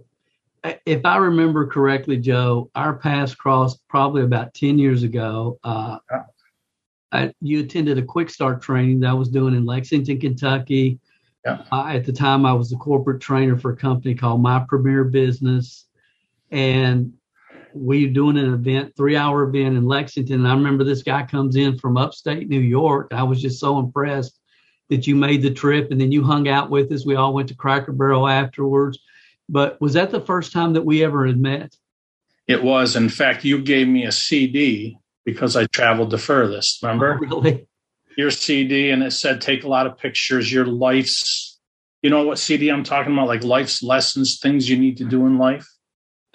If 0.84 1.04
I 1.04 1.18
remember 1.18 1.66
correctly, 1.66 2.16
Joe, 2.16 2.70
our 2.74 2.94
paths 2.94 3.34
crossed 3.34 3.80
probably 3.88 4.22
about 4.22 4.54
10 4.54 4.78
years 4.78 5.02
ago. 5.02 5.58
Uh, 5.62 5.98
I, 7.12 7.32
you 7.40 7.60
attended 7.60 7.98
a 7.98 8.02
quick 8.02 8.28
start 8.28 8.60
training 8.60 9.00
that 9.00 9.10
I 9.10 9.14
was 9.14 9.28
doing 9.28 9.54
in 9.54 9.64
Lexington, 9.66 10.18
Kentucky. 10.18 10.98
Yeah. 11.48 11.94
At 11.94 12.04
the 12.04 12.12
time, 12.12 12.44
I 12.44 12.52
was 12.52 12.72
a 12.72 12.76
corporate 12.76 13.20
trainer 13.20 13.56
for 13.56 13.72
a 13.72 13.76
company 13.76 14.14
called 14.14 14.42
My 14.42 14.64
Premier 14.68 15.04
Business. 15.04 15.86
And 16.50 17.14
we 17.74 18.06
were 18.06 18.12
doing 18.12 18.38
an 18.38 18.52
event, 18.52 18.94
three 18.96 19.16
hour 19.16 19.42
event 19.42 19.76
in 19.76 19.86
Lexington. 19.86 20.40
And 20.40 20.48
I 20.48 20.54
remember 20.54 20.84
this 20.84 21.02
guy 21.02 21.24
comes 21.24 21.56
in 21.56 21.78
from 21.78 21.96
upstate 21.96 22.48
New 22.48 22.60
York. 22.60 23.08
I 23.12 23.22
was 23.22 23.40
just 23.40 23.60
so 23.60 23.78
impressed 23.78 24.38
that 24.88 25.06
you 25.06 25.14
made 25.14 25.42
the 25.42 25.52
trip 25.52 25.90
and 25.90 26.00
then 26.00 26.12
you 26.12 26.24
hung 26.24 26.48
out 26.48 26.70
with 26.70 26.90
us. 26.92 27.04
We 27.04 27.16
all 27.16 27.34
went 27.34 27.48
to 27.48 27.54
Cracker 27.54 27.92
Barrel 27.92 28.26
afterwards. 28.26 28.98
But 29.48 29.80
was 29.80 29.94
that 29.94 30.10
the 30.10 30.20
first 30.20 30.52
time 30.52 30.74
that 30.74 30.84
we 30.84 31.04
ever 31.04 31.26
had 31.26 31.38
met? 31.38 31.74
It 32.46 32.62
was. 32.62 32.96
In 32.96 33.08
fact, 33.08 33.44
you 33.44 33.60
gave 33.60 33.88
me 33.88 34.04
a 34.04 34.12
CD 34.12 34.98
because 35.24 35.56
I 35.56 35.66
traveled 35.66 36.10
the 36.10 36.18
furthest. 36.18 36.82
Remember? 36.82 37.18
Oh, 37.30 37.40
really? 37.40 37.66
Your 38.18 38.30
CD, 38.32 38.90
and 38.90 39.02
it 39.02 39.12
said, 39.12 39.40
"Take 39.40 39.62
a 39.62 39.68
lot 39.68 39.86
of 39.86 39.96
pictures. 39.96 40.52
Your 40.52 40.66
life's." 40.66 41.58
You 42.02 42.10
know 42.10 42.24
what 42.24 42.38
CD 42.38 42.68
I'm 42.68 42.82
talking 42.84 43.12
about? 43.12 43.28
Like 43.28 43.44
life's 43.44 43.80
lessons, 43.82 44.40
things 44.42 44.68
you 44.68 44.76
need 44.76 44.96
to 44.98 45.04
do 45.04 45.24
in 45.26 45.38
life. 45.38 45.66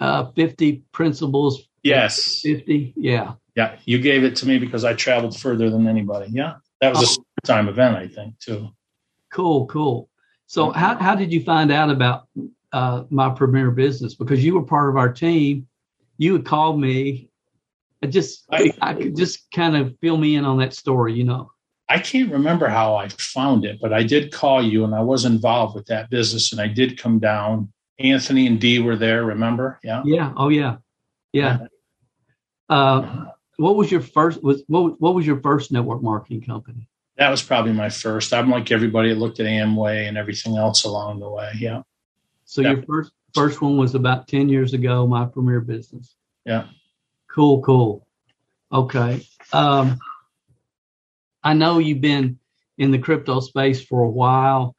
Uh, 0.00 0.30
50 0.32 0.82
principles. 0.92 1.62
Yes. 1.82 2.40
50. 2.42 2.92
Yeah. 2.96 3.34
Yeah. 3.54 3.76
You 3.86 3.98
gave 3.98 4.24
it 4.24 4.36
to 4.36 4.46
me 4.48 4.58
because 4.58 4.84
I 4.84 4.92
traveled 4.94 5.38
further 5.38 5.70
than 5.70 5.86
anybody. 5.86 6.30
Yeah. 6.30 6.54
That 6.80 6.94
was 6.94 7.18
Oh. 7.18 7.24
a 7.42 7.46
time 7.46 7.68
event, 7.68 7.96
I 7.96 8.08
think, 8.08 8.38
too. 8.40 8.68
Cool. 9.32 9.66
Cool. 9.66 10.10
So 10.46 10.70
how, 10.70 10.96
how 10.98 11.14
did 11.14 11.32
you 11.32 11.42
find 11.42 11.72
out 11.72 11.88
about 11.90 12.28
uh, 12.72 13.04
my 13.08 13.30
premier 13.30 13.70
business? 13.70 14.14
Because 14.14 14.44
you 14.44 14.54
were 14.54 14.64
part 14.64 14.90
of 14.90 14.96
our 14.98 15.12
team. 15.12 15.66
You 16.18 16.34
had 16.34 16.44
called 16.44 16.78
me. 16.78 17.30
I 18.02 18.06
just, 18.08 18.44
I, 18.52 18.70
I 18.82 18.92
could 18.94 19.16
just 19.16 19.50
kind 19.50 19.76
of 19.76 19.96
fill 20.02 20.18
me 20.18 20.36
in 20.36 20.44
on 20.44 20.58
that 20.58 20.74
story, 20.74 21.14
you 21.14 21.24
know. 21.24 21.50
I 21.88 21.98
can't 21.98 22.32
remember 22.32 22.66
how 22.68 22.94
I 22.96 23.08
found 23.08 23.64
it, 23.64 23.78
but 23.80 23.92
I 23.92 24.02
did 24.02 24.32
call 24.32 24.62
you 24.62 24.84
and 24.84 24.94
I 24.94 25.02
was 25.02 25.24
involved 25.24 25.74
with 25.74 25.86
that 25.86 26.08
business 26.10 26.50
and 26.52 26.60
I 26.60 26.66
did 26.68 26.98
come 26.98 27.18
down. 27.18 27.70
Anthony 27.98 28.46
and 28.46 28.60
Dee 28.60 28.80
were 28.80 28.96
there, 28.96 29.24
remember? 29.24 29.78
Yeah. 29.84 30.02
Yeah. 30.04 30.32
Oh 30.36 30.48
yeah. 30.48 30.76
Yeah. 31.32 31.66
Uh, 32.68 33.26
what 33.56 33.76
was 33.76 33.90
your 33.92 34.00
first 34.00 34.42
was 34.42 34.62
what 34.66 35.00
what 35.00 35.14
was 35.14 35.26
your 35.26 35.40
first 35.40 35.70
network 35.70 36.02
marketing 36.02 36.42
company? 36.42 36.88
That 37.18 37.30
was 37.30 37.42
probably 37.42 37.72
my 37.72 37.90
first. 37.90 38.32
I'm 38.32 38.50
like 38.50 38.72
everybody 38.72 39.10
that 39.10 39.18
looked 39.20 39.38
at 39.38 39.46
Amway 39.46 40.08
and 40.08 40.16
everything 40.18 40.56
else 40.56 40.84
along 40.84 41.20
the 41.20 41.28
way. 41.28 41.52
Yeah. 41.58 41.82
So 42.46 42.62
Yeah. 42.62 42.72
your 42.72 42.82
first 42.82 43.12
first 43.34 43.60
one 43.60 43.76
was 43.76 43.94
about 43.94 44.26
10 44.28 44.48
years 44.48 44.74
ago, 44.74 45.06
my 45.06 45.24
premier 45.26 45.60
business. 45.60 46.14
Yeah. 46.44 46.66
Cool, 47.30 47.60
cool. 47.62 48.06
Okay. 48.72 49.24
Um 49.52 49.98
I 51.44 51.52
know 51.52 51.78
you've 51.78 52.00
been 52.00 52.38
in 52.78 52.90
the 52.90 52.98
crypto 52.98 53.40
space 53.40 53.84
for 53.84 54.02
a 54.02 54.10
while. 54.10 54.74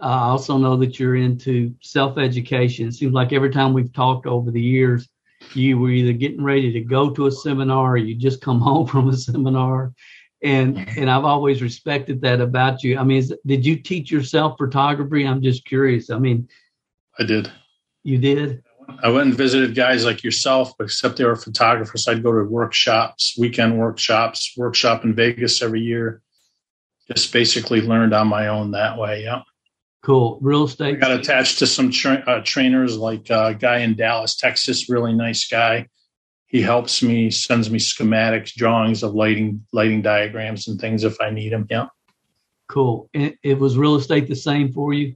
Uh, 0.00 0.06
I 0.06 0.24
also 0.28 0.58
know 0.58 0.76
that 0.76 0.98
you're 0.98 1.16
into 1.16 1.74
self 1.80 2.18
education. 2.18 2.88
It 2.88 2.94
seems 2.94 3.12
like 3.12 3.32
every 3.32 3.50
time 3.50 3.72
we've 3.72 3.92
talked 3.92 4.26
over 4.26 4.50
the 4.50 4.60
years, 4.60 5.08
you 5.54 5.78
were 5.78 5.90
either 5.90 6.12
getting 6.12 6.42
ready 6.42 6.72
to 6.72 6.80
go 6.80 7.10
to 7.10 7.26
a 7.26 7.32
seminar 7.32 7.92
or 7.92 7.96
you 7.96 8.14
just 8.14 8.40
come 8.40 8.60
home 8.68 8.86
from 8.86 9.08
a 9.08 9.16
seminar. 9.16 9.92
And 10.42 10.78
and 10.96 11.10
I've 11.10 11.24
always 11.24 11.62
respected 11.62 12.20
that 12.22 12.40
about 12.40 12.84
you. 12.84 12.98
I 12.98 13.02
mean, 13.02 13.18
is, 13.18 13.34
did 13.46 13.66
you 13.66 13.76
teach 13.76 14.10
yourself 14.10 14.56
photography? 14.58 15.26
I'm 15.26 15.42
just 15.42 15.64
curious. 15.64 16.10
I 16.10 16.18
mean, 16.18 16.48
I 17.18 17.24
did. 17.24 17.50
you 18.04 18.18
did? 18.18 18.62
I 19.02 19.10
went 19.10 19.28
and 19.28 19.36
visited 19.36 19.74
guys 19.74 20.04
like 20.04 20.24
yourself, 20.24 20.72
but 20.78 20.84
except 20.84 21.16
they 21.16 21.24
were 21.24 21.36
photographers. 21.36 22.08
I'd 22.08 22.22
go 22.22 22.32
to 22.32 22.44
workshops, 22.44 23.36
weekend 23.38 23.78
workshops, 23.78 24.54
workshop 24.56 25.04
in 25.04 25.14
Vegas 25.14 25.62
every 25.62 25.80
year. 25.80 26.22
Just 27.12 27.32
basically 27.32 27.80
learned 27.80 28.14
on 28.14 28.28
my 28.28 28.48
own 28.48 28.72
that 28.72 28.98
way. 28.98 29.22
Yeah. 29.24 29.42
Cool. 30.02 30.38
Real 30.40 30.62
I 30.62 30.64
estate. 30.64 31.00
got 31.00 31.10
attached 31.12 31.58
to 31.58 31.66
some 31.66 31.90
tra- 31.90 32.24
uh, 32.26 32.40
trainers, 32.44 32.96
like 32.96 33.30
uh, 33.30 33.48
a 33.50 33.54
guy 33.54 33.78
in 33.78 33.94
Dallas, 33.94 34.36
Texas, 34.36 34.88
really 34.88 35.12
nice 35.12 35.46
guy. 35.48 35.88
He 36.46 36.62
helps 36.62 37.02
me, 37.02 37.30
sends 37.30 37.70
me 37.70 37.78
schematics, 37.78 38.54
drawings 38.54 39.02
of 39.02 39.14
lighting, 39.14 39.66
lighting 39.72 40.00
diagrams, 40.00 40.66
and 40.66 40.80
things 40.80 41.04
if 41.04 41.20
I 41.20 41.30
need 41.30 41.52
them. 41.52 41.66
Yeah, 41.68 41.86
Cool. 42.68 43.10
And 43.12 43.34
it 43.42 43.58
was 43.58 43.76
real 43.76 43.96
estate 43.96 44.28
the 44.28 44.36
same 44.36 44.72
for 44.72 44.92
you? 44.92 45.14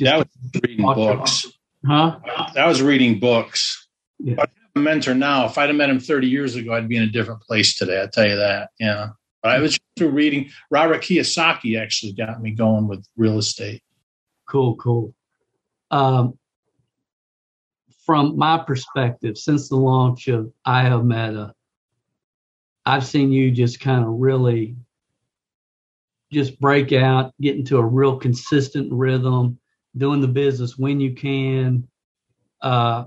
that 0.00 0.18
was 0.18 0.26
reading 0.62 0.84
books. 0.84 1.46
Huh? 1.86 2.18
I 2.56 2.66
was 2.66 2.82
reading 2.82 3.18
books. 3.18 3.88
Yeah. 4.18 4.36
I 4.38 4.42
have 4.42 4.50
a 4.76 4.78
mentor 4.78 5.14
now. 5.14 5.46
If 5.46 5.58
I'd 5.58 5.68
have 5.68 5.76
met 5.76 5.90
him 5.90 5.98
30 6.00 6.28
years 6.28 6.54
ago, 6.54 6.72
I'd 6.72 6.88
be 6.88 6.96
in 6.96 7.02
a 7.02 7.08
different 7.08 7.42
place 7.42 7.76
today. 7.76 8.00
I'll 8.00 8.08
tell 8.08 8.28
you 8.28 8.36
that. 8.36 8.70
Yeah. 8.78 9.10
But 9.42 9.52
I 9.52 9.58
was 9.58 9.78
through 9.96 10.10
reading. 10.10 10.50
Robert 10.70 11.02
Kiyosaki 11.02 11.80
actually 11.80 12.12
got 12.12 12.40
me 12.40 12.52
going 12.52 12.86
with 12.86 13.04
real 13.16 13.38
estate. 13.38 13.82
Cool, 14.48 14.76
cool. 14.76 15.14
Um, 15.90 16.38
from 18.06 18.36
my 18.36 18.58
perspective, 18.58 19.36
since 19.36 19.68
the 19.68 19.76
launch 19.76 20.28
of 20.28 20.52
iHub 20.66 21.04
Meta, 21.04 21.54
I've 22.84 23.06
seen 23.06 23.32
you 23.32 23.50
just 23.50 23.80
kind 23.80 24.04
of 24.04 24.10
really 24.10 24.76
just 26.32 26.58
break 26.60 26.92
out, 26.92 27.32
get 27.40 27.56
into 27.56 27.78
a 27.78 27.84
real 27.84 28.16
consistent 28.16 28.92
rhythm, 28.92 29.58
doing 29.96 30.20
the 30.20 30.28
business 30.28 30.78
when 30.78 31.00
you 31.00 31.14
can, 31.14 31.86
uh, 32.60 33.04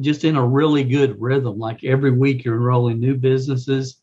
just 0.00 0.24
in 0.24 0.36
a 0.36 0.44
really 0.44 0.84
good 0.84 1.20
rhythm. 1.20 1.58
Like 1.58 1.84
every 1.84 2.10
week 2.10 2.44
you're 2.44 2.56
enrolling 2.56 3.00
new 3.00 3.16
businesses. 3.16 4.00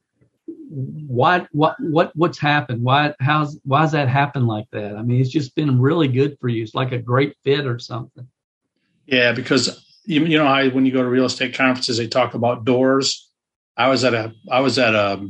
What 0.70 1.48
what 1.52 1.76
what 1.80 2.12
what's 2.16 2.40
happened? 2.40 2.84
Why 2.84 3.14
how's 3.20 3.60
why's 3.64 3.94
that 3.94 4.10
happened 4.10 4.48
like 4.48 4.66
that? 4.72 4.96
I 4.96 5.02
mean, 5.02 5.22
it's 5.22 5.30
just 5.30 5.56
been 5.56 5.80
really 5.80 6.08
good 6.08 6.38
for 6.40 6.50
you. 6.50 6.64
It's 6.64 6.76
like 6.76 6.92
a 6.92 6.98
great 6.98 7.36
fit 7.44 7.66
or 7.66 7.80
something. 7.80 8.28
Yeah, 9.06 9.32
because 9.32 9.86
you, 10.06 10.26
you 10.26 10.38
know 10.38 10.46
how 10.46 10.68
when 10.70 10.86
you 10.86 10.92
go 10.92 11.02
to 11.02 11.10
real 11.10 11.26
estate 11.26 11.54
conferences, 11.54 11.98
they 11.98 12.08
talk 12.08 12.34
about 12.34 12.66
doors. 12.66 13.25
I 13.78 13.90
was 13.90 14.04
at 14.06 14.14
a 14.14 14.34
I 14.50 14.62
was 14.62 14.80
at 14.80 14.96
a, 14.96 15.30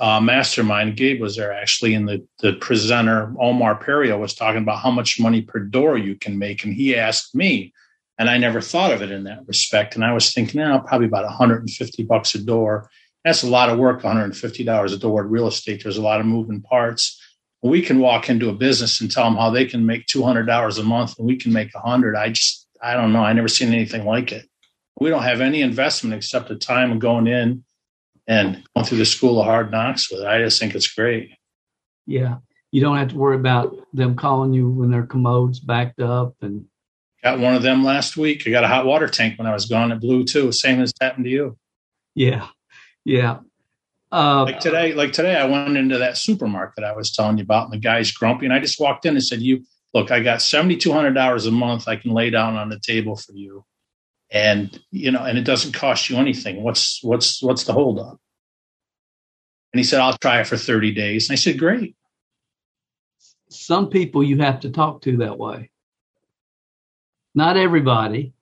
a 0.00 0.20
mastermind. 0.20 0.96
Gabe 0.96 1.20
was 1.20 1.36
there 1.36 1.52
actually, 1.52 1.94
and 1.94 2.08
the 2.08 2.26
the 2.40 2.52
presenter 2.54 3.34
Omar 3.40 3.82
Perio 3.82 4.18
was 4.18 4.34
talking 4.34 4.62
about 4.62 4.80
how 4.80 4.90
much 4.90 5.18
money 5.18 5.40
per 5.40 5.60
door 5.60 5.96
you 5.96 6.14
can 6.14 6.38
make, 6.38 6.64
and 6.64 6.74
he 6.74 6.94
asked 6.94 7.34
me, 7.34 7.72
and 8.18 8.28
I 8.28 8.36
never 8.36 8.60
thought 8.60 8.92
of 8.92 9.00
it 9.00 9.10
in 9.10 9.24
that 9.24 9.46
respect. 9.46 9.94
And 9.94 10.04
I 10.04 10.12
was 10.12 10.32
thinking, 10.32 10.60
now 10.60 10.78
probably 10.78 11.06
about 11.06 11.24
150 11.24 12.02
bucks 12.04 12.34
a 12.34 12.44
door. 12.44 12.90
That's 13.24 13.42
a 13.42 13.48
lot 13.48 13.70
of 13.70 13.78
work, 13.78 14.04
150 14.04 14.64
dollars 14.64 14.92
a 14.92 14.98
door. 14.98 15.22
in 15.22 15.30
Real 15.30 15.46
estate, 15.46 15.82
there's 15.82 15.96
a 15.96 16.02
lot 16.02 16.20
of 16.20 16.26
moving 16.26 16.60
parts. 16.60 17.20
We 17.62 17.80
can 17.80 17.98
walk 17.98 18.28
into 18.28 18.50
a 18.50 18.54
business 18.54 19.00
and 19.00 19.10
tell 19.10 19.24
them 19.24 19.36
how 19.36 19.50
they 19.50 19.64
can 19.64 19.86
make 19.86 20.04
200 20.06 20.44
dollars 20.44 20.76
a 20.76 20.84
month, 20.84 21.18
and 21.18 21.26
we 21.26 21.36
can 21.36 21.50
make 21.50 21.74
100. 21.74 22.14
I 22.14 22.28
just 22.28 22.66
I 22.82 22.92
don't 22.92 23.14
know. 23.14 23.24
I 23.24 23.32
never 23.32 23.48
seen 23.48 23.72
anything 23.72 24.04
like 24.04 24.32
it. 24.32 24.46
We 25.00 25.08
don't 25.08 25.22
have 25.22 25.40
any 25.40 25.62
investment 25.62 26.14
except 26.14 26.48
the 26.48 26.56
time 26.56 26.92
of 26.92 26.98
going 26.98 27.26
in 27.26 27.64
and 28.26 28.62
going 28.74 28.86
through 28.86 28.98
the 28.98 29.06
school 29.06 29.40
of 29.40 29.46
hard 29.46 29.70
knocks 29.70 30.10
with 30.10 30.20
it. 30.20 30.26
I 30.26 30.38
just 30.38 30.58
think 30.60 30.74
it's 30.74 30.92
great. 30.92 31.30
Yeah. 32.06 32.36
You 32.72 32.80
don't 32.80 32.96
have 32.96 33.08
to 33.08 33.16
worry 33.16 33.36
about 33.36 33.74
them 33.92 34.16
calling 34.16 34.52
you 34.52 34.68
when 34.68 34.90
their 34.90 35.06
commode's 35.06 35.60
backed 35.60 36.00
up 36.00 36.34
and 36.42 36.66
Got 37.22 37.40
one 37.40 37.54
of 37.54 37.62
them 37.62 37.82
last 37.84 38.16
week. 38.16 38.46
I 38.46 38.50
got 38.50 38.62
a 38.62 38.68
hot 38.68 38.86
water 38.86 39.08
tank 39.08 39.38
when 39.38 39.48
I 39.48 39.52
was 39.54 39.66
gone. 39.66 39.90
It 39.90 40.00
blew 40.00 40.24
too. 40.24 40.52
Same 40.52 40.80
as 40.80 40.92
happened 41.00 41.24
to 41.24 41.30
you. 41.30 41.56
yeah. 42.14 42.46
Yeah. 43.04 43.38
Uh, 44.12 44.44
Like 44.44 44.60
today, 44.60 44.94
like 44.94 45.12
today, 45.12 45.34
I 45.36 45.44
went 45.46 45.76
into 45.76 45.98
that 45.98 46.16
supermarket 46.16 46.84
I 46.84 46.92
was 46.92 47.10
telling 47.10 47.38
you 47.38 47.42
about, 47.44 47.64
and 47.64 47.72
the 47.72 47.78
guy's 47.78 48.12
grumpy. 48.12 48.46
And 48.46 48.52
I 48.52 48.60
just 48.60 48.78
walked 48.78 49.04
in 49.06 49.14
and 49.14 49.24
said, 49.24 49.42
"You 49.42 49.64
look, 49.94 50.10
I 50.12 50.20
got 50.20 50.40
seventy 50.42 50.76
two 50.76 50.92
hundred 50.92 51.14
dollars 51.14 51.46
a 51.46 51.50
month. 51.50 51.88
I 51.88 51.96
can 51.96 52.12
lay 52.12 52.30
down 52.30 52.54
on 52.56 52.68
the 52.68 52.78
table 52.78 53.16
for 53.16 53.32
you, 53.32 53.64
and 54.36 54.78
you 54.90 55.10
know, 55.10 55.24
and 55.24 55.38
it 55.38 55.44
doesn't 55.44 55.72
cost 55.72 56.10
you 56.10 56.16
anything. 56.16 56.62
What's 56.62 57.02
what's 57.02 57.42
what's 57.42 57.64
the 57.64 57.72
holdup?" 57.72 58.18
And 59.72 59.80
he 59.80 59.84
said, 59.84 60.00
"I'll 60.00 60.18
try 60.18 60.40
it 60.40 60.46
for 60.46 60.56
thirty 60.56 60.92
days." 60.92 61.28
And 61.28 61.34
I 61.34 61.36
said, 61.36 61.58
"Great." 61.58 61.96
some 63.48 63.88
people 63.88 64.22
you 64.22 64.38
have 64.38 64.60
to 64.60 64.70
talk 64.70 65.02
to 65.02 65.18
that 65.18 65.38
way. 65.38 65.70
Not 67.34 67.56
everybody, 67.56 68.32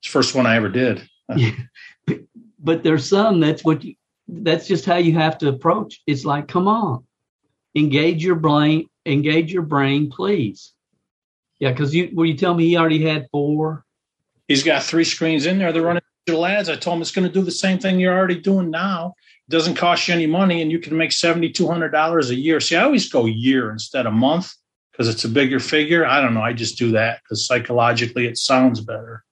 It's 0.00 0.08
the 0.08 0.12
first 0.12 0.34
one 0.34 0.46
I 0.46 0.56
ever 0.56 0.68
did. 0.68 1.08
but 2.58 2.82
there's 2.82 3.08
some 3.08 3.40
that's 3.40 3.64
what 3.64 3.84
you, 3.84 3.94
that's 4.28 4.66
just 4.66 4.84
how 4.84 4.96
you 4.96 5.14
have 5.14 5.38
to 5.38 5.48
approach. 5.48 6.00
It's 6.06 6.24
like, 6.24 6.48
come 6.48 6.68
on, 6.68 7.04
engage 7.74 8.24
your 8.24 8.36
brain, 8.36 8.88
engage 9.06 9.52
your 9.52 9.62
brain, 9.62 10.10
please. 10.10 10.72
Yeah, 11.60 11.70
because 11.70 11.94
you 11.94 12.10
were 12.14 12.24
you 12.24 12.36
tell 12.36 12.54
me 12.54 12.66
he 12.66 12.76
already 12.76 13.04
had 13.04 13.28
four. 13.30 13.83
He's 14.48 14.62
got 14.62 14.82
three 14.82 15.04
screens 15.04 15.46
in 15.46 15.58
there. 15.58 15.72
They're 15.72 15.82
running 15.82 16.02
digital 16.26 16.46
ads. 16.46 16.68
I 16.68 16.76
told 16.76 16.96
him 16.96 17.02
it's 17.02 17.10
going 17.10 17.26
to 17.26 17.32
do 17.32 17.42
the 17.42 17.50
same 17.50 17.78
thing 17.78 17.98
you're 17.98 18.16
already 18.16 18.40
doing 18.40 18.70
now. 18.70 19.14
It 19.48 19.50
doesn't 19.50 19.76
cost 19.76 20.08
you 20.08 20.14
any 20.14 20.26
money, 20.26 20.62
and 20.62 20.70
you 20.70 20.78
can 20.78 20.96
make 20.96 21.12
seventy 21.12 21.50
two 21.50 21.66
hundred 21.66 21.90
dollars 21.90 22.30
a 22.30 22.34
year. 22.34 22.60
See, 22.60 22.76
I 22.76 22.82
always 22.82 23.10
go 23.10 23.26
year 23.26 23.70
instead 23.70 24.06
of 24.06 24.12
month 24.12 24.52
because 24.92 25.08
it's 25.08 25.24
a 25.24 25.28
bigger 25.28 25.60
figure. 25.60 26.06
I 26.06 26.20
don't 26.20 26.34
know. 26.34 26.42
I 26.42 26.52
just 26.52 26.78
do 26.78 26.92
that 26.92 27.20
because 27.22 27.46
psychologically 27.46 28.26
it 28.26 28.38
sounds 28.38 28.80
better. 28.80 29.24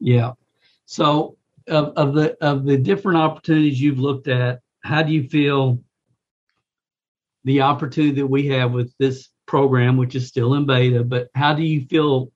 Yeah. 0.00 0.32
So 0.86 1.36
of, 1.66 1.92
of 1.96 2.14
the 2.14 2.36
of 2.40 2.64
the 2.64 2.78
different 2.78 3.18
opportunities 3.18 3.80
you've 3.80 4.00
looked 4.00 4.28
at, 4.28 4.60
how 4.82 5.02
do 5.02 5.12
you 5.12 5.28
feel 5.28 5.82
the 7.44 7.62
opportunity 7.62 8.20
that 8.20 8.26
we 8.26 8.48
have 8.48 8.72
with 8.72 8.92
this 8.98 9.28
program, 9.46 9.96
which 9.96 10.14
is 10.14 10.28
still 10.28 10.54
in 10.54 10.66
beta, 10.66 11.02
but 11.04 11.28
how 11.34 11.54
do 11.54 11.62
you 11.62 11.86
feel? 11.86 12.32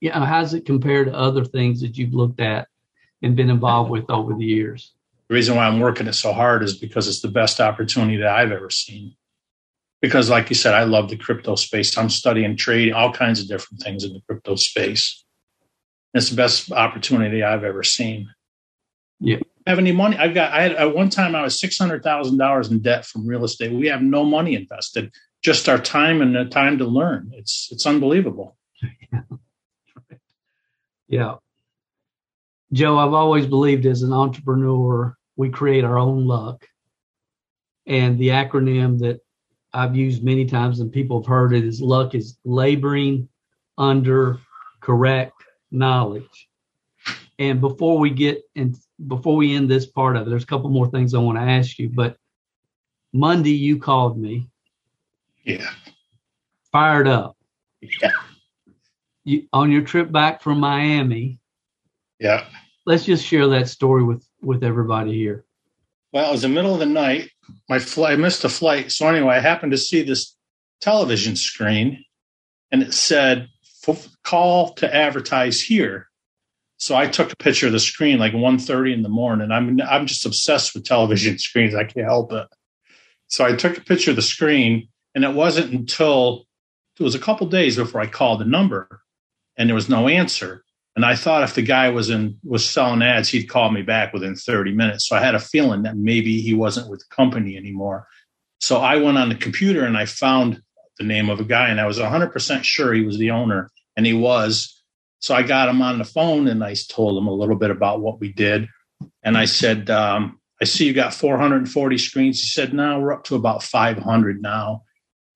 You 0.00 0.10
know, 0.10 0.20
how 0.20 0.42
does 0.42 0.54
it 0.54 0.66
compare 0.66 1.04
to 1.04 1.14
other 1.14 1.44
things 1.44 1.80
that 1.80 1.98
you've 1.98 2.14
looked 2.14 2.40
at 2.40 2.68
and 3.22 3.36
been 3.36 3.50
involved 3.50 3.90
with 3.90 4.08
over 4.08 4.34
the 4.34 4.44
years? 4.44 4.92
The 5.28 5.34
reason 5.34 5.56
why 5.56 5.66
I'm 5.66 5.80
working 5.80 6.06
it 6.06 6.14
so 6.14 6.32
hard 6.32 6.62
is 6.62 6.76
because 6.76 7.08
it's 7.08 7.20
the 7.20 7.28
best 7.28 7.60
opportunity 7.60 8.16
that 8.18 8.28
I've 8.28 8.52
ever 8.52 8.70
seen. 8.70 9.14
Because, 10.00 10.30
like 10.30 10.48
you 10.48 10.54
said, 10.54 10.74
I 10.74 10.84
love 10.84 11.10
the 11.10 11.16
crypto 11.16 11.56
space. 11.56 11.98
I'm 11.98 12.08
studying 12.08 12.56
trading, 12.56 12.94
all 12.94 13.12
kinds 13.12 13.40
of 13.40 13.48
different 13.48 13.82
things 13.82 14.04
in 14.04 14.12
the 14.12 14.20
crypto 14.20 14.54
space. 14.54 15.24
It's 16.14 16.30
the 16.30 16.36
best 16.36 16.70
opportunity 16.72 17.42
I've 17.42 17.64
ever 17.64 17.82
seen. 17.82 18.30
Yeah. 19.20 19.38
Have 19.66 19.78
any 19.78 19.92
money? 19.92 20.16
I've 20.16 20.34
got. 20.34 20.52
I 20.52 20.62
had 20.62 20.72
at 20.72 20.94
one 20.94 21.10
time 21.10 21.34
I 21.34 21.42
was 21.42 21.60
six 21.60 21.76
hundred 21.76 22.02
thousand 22.02 22.38
dollars 22.38 22.70
in 22.70 22.78
debt 22.78 23.04
from 23.04 23.26
real 23.26 23.44
estate. 23.44 23.72
We 23.72 23.88
have 23.88 24.00
no 24.00 24.24
money 24.24 24.54
invested, 24.54 25.12
just 25.42 25.68
our 25.68 25.78
time 25.78 26.22
and 26.22 26.34
the 26.34 26.46
time 26.46 26.78
to 26.78 26.86
learn. 26.86 27.32
It's 27.34 27.68
it's 27.70 27.86
unbelievable. 27.86 28.56
Yeah. 29.12 29.20
Yeah. 31.08 31.36
Joe, 32.72 32.98
I've 32.98 33.14
always 33.14 33.46
believed 33.46 33.86
as 33.86 34.02
an 34.02 34.12
entrepreneur, 34.12 35.16
we 35.36 35.48
create 35.48 35.84
our 35.84 35.98
own 35.98 36.26
luck. 36.26 36.66
And 37.86 38.18
the 38.18 38.28
acronym 38.28 38.98
that 38.98 39.20
I've 39.72 39.96
used 39.96 40.22
many 40.22 40.44
times 40.44 40.80
and 40.80 40.92
people 40.92 41.20
have 41.20 41.26
heard 41.26 41.54
it 41.54 41.64
is 41.64 41.80
luck 41.80 42.14
is 42.14 42.36
laboring 42.44 43.28
under 43.78 44.38
correct 44.80 45.42
knowledge. 45.70 46.48
And 47.38 47.60
before 47.60 47.98
we 47.98 48.10
get 48.10 48.42
and 48.56 48.76
before 49.06 49.36
we 49.36 49.54
end 49.54 49.70
this 49.70 49.86
part 49.86 50.16
of 50.16 50.26
it, 50.26 50.30
there's 50.30 50.42
a 50.42 50.46
couple 50.46 50.68
more 50.70 50.90
things 50.90 51.14
I 51.14 51.18
want 51.18 51.38
to 51.38 51.42
ask 51.42 51.78
you. 51.78 51.88
But 51.88 52.16
Monday 53.12 53.52
you 53.52 53.78
called 53.78 54.18
me. 54.18 54.48
Yeah. 55.44 55.70
Fired 56.72 57.08
up. 57.08 57.36
Yeah. 57.80 58.10
You, 59.28 59.46
on 59.52 59.70
your 59.70 59.82
trip 59.82 60.10
back 60.10 60.40
from 60.40 60.58
Miami. 60.58 61.38
Yeah. 62.18 62.46
Let's 62.86 63.04
just 63.04 63.26
share 63.26 63.46
that 63.48 63.68
story 63.68 64.02
with 64.02 64.26
with 64.40 64.64
everybody 64.64 65.12
here. 65.12 65.44
Well, 66.12 66.30
it 66.30 66.32
was 66.32 66.42
the 66.42 66.48
middle 66.48 66.72
of 66.72 66.80
the 66.80 66.86
night. 66.86 67.30
My 67.68 67.78
flight, 67.78 68.14
I 68.14 68.16
missed 68.16 68.44
a 68.44 68.48
flight. 68.48 68.90
So 68.90 69.06
anyway, 69.06 69.36
I 69.36 69.40
happened 69.40 69.72
to 69.72 69.78
see 69.78 70.02
this 70.02 70.34
television 70.80 71.36
screen, 71.36 72.02
and 72.72 72.82
it 72.82 72.94
said 72.94 73.48
call 74.22 74.74
to 74.74 74.94
advertise 74.94 75.60
here. 75.60 76.08
So 76.78 76.96
I 76.96 77.06
took 77.06 77.32
a 77.32 77.36
picture 77.36 77.66
of 77.66 77.72
the 77.72 77.80
screen 77.80 78.18
like 78.18 78.32
1.30 78.32 78.94
in 78.94 79.02
the 79.02 79.08
morning. 79.08 79.50
I'm 79.50 79.78
I'm 79.82 80.06
just 80.06 80.24
obsessed 80.24 80.74
with 80.74 80.84
television 80.84 81.38
screens. 81.48 81.74
I 81.74 81.84
can't 81.84 82.06
help 82.06 82.32
it. 82.32 82.46
So 83.26 83.44
I 83.44 83.52
took 83.52 83.76
a 83.76 83.82
picture 83.82 84.10
of 84.10 84.16
the 84.16 84.22
screen, 84.22 84.88
and 85.14 85.22
it 85.22 85.34
wasn't 85.34 85.72
until 85.72 86.46
it 86.98 87.02
was 87.02 87.14
a 87.14 87.20
couple 87.20 87.46
days 87.46 87.76
before 87.76 88.00
I 88.00 88.06
called 88.06 88.40
the 88.40 88.46
number, 88.46 89.02
and 89.58 89.68
there 89.68 89.74
was 89.74 89.88
no 89.88 90.08
answer. 90.08 90.64
And 90.96 91.04
I 91.04 91.14
thought 91.14 91.42
if 91.42 91.54
the 91.54 91.62
guy 91.62 91.90
was 91.90 92.08
in 92.08 92.38
was 92.42 92.68
selling 92.68 93.02
ads, 93.02 93.28
he'd 93.28 93.48
call 93.48 93.70
me 93.70 93.82
back 93.82 94.12
within 94.12 94.34
30 94.34 94.72
minutes. 94.72 95.08
So 95.08 95.16
I 95.16 95.20
had 95.20 95.34
a 95.34 95.40
feeling 95.40 95.82
that 95.82 95.96
maybe 95.96 96.40
he 96.40 96.54
wasn't 96.54 96.88
with 96.88 97.00
the 97.00 97.14
company 97.14 97.56
anymore. 97.56 98.06
So 98.60 98.78
I 98.78 98.96
went 98.96 99.18
on 99.18 99.28
the 99.28 99.34
computer 99.34 99.84
and 99.84 99.96
I 99.96 100.06
found 100.06 100.62
the 100.98 101.04
name 101.04 101.30
of 101.30 101.38
a 101.38 101.44
guy, 101.44 101.68
and 101.68 101.80
I 101.80 101.86
was 101.86 101.98
100% 101.98 102.64
sure 102.64 102.92
he 102.92 103.04
was 103.04 103.18
the 103.18 103.30
owner, 103.30 103.70
and 103.96 104.04
he 104.04 104.14
was. 104.14 104.82
So 105.20 105.34
I 105.34 105.42
got 105.42 105.68
him 105.68 105.82
on 105.82 105.98
the 105.98 106.04
phone 106.04 106.48
and 106.48 106.62
I 106.62 106.74
told 106.88 107.20
him 107.20 107.26
a 107.26 107.34
little 107.34 107.56
bit 107.56 107.70
about 107.70 108.00
what 108.00 108.20
we 108.20 108.32
did. 108.32 108.68
And 109.22 109.36
I 109.36 109.46
said, 109.46 109.90
um, 109.90 110.40
I 110.60 110.64
see 110.64 110.86
you 110.86 110.92
got 110.92 111.14
440 111.14 111.98
screens. 111.98 112.40
He 112.40 112.48
said, 112.48 112.72
No, 112.72 113.00
we're 113.00 113.12
up 113.12 113.24
to 113.24 113.36
about 113.36 113.62
500 113.62 114.42
now. 114.42 114.82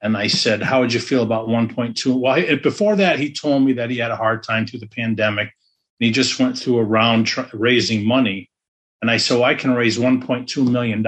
And 0.02 0.16
I 0.16 0.26
said, 0.26 0.62
How 0.62 0.80
would 0.80 0.92
you 0.92 1.00
feel 1.00 1.22
about 1.22 1.48
1.2? 1.48 2.18
Well, 2.18 2.56
before 2.58 2.96
that, 2.96 3.18
he 3.20 3.32
told 3.32 3.62
me 3.62 3.72
that 3.74 3.88
he 3.88 3.98
had 3.98 4.10
a 4.10 4.16
hard 4.16 4.42
time 4.42 4.66
through 4.66 4.80
the 4.80 4.88
pandemic. 4.88 5.48
And 5.48 6.06
he 6.06 6.10
just 6.10 6.38
went 6.38 6.58
through 6.58 6.78
a 6.78 6.84
round 6.84 7.28
tr- 7.28 7.42
raising 7.52 8.04
money. 8.04 8.50
And 9.00 9.10
I 9.10 9.16
said, 9.16 9.34
well, 9.34 9.44
I 9.44 9.54
can 9.54 9.72
raise 9.72 9.98
$1.2 9.98 10.70
million 10.70 11.04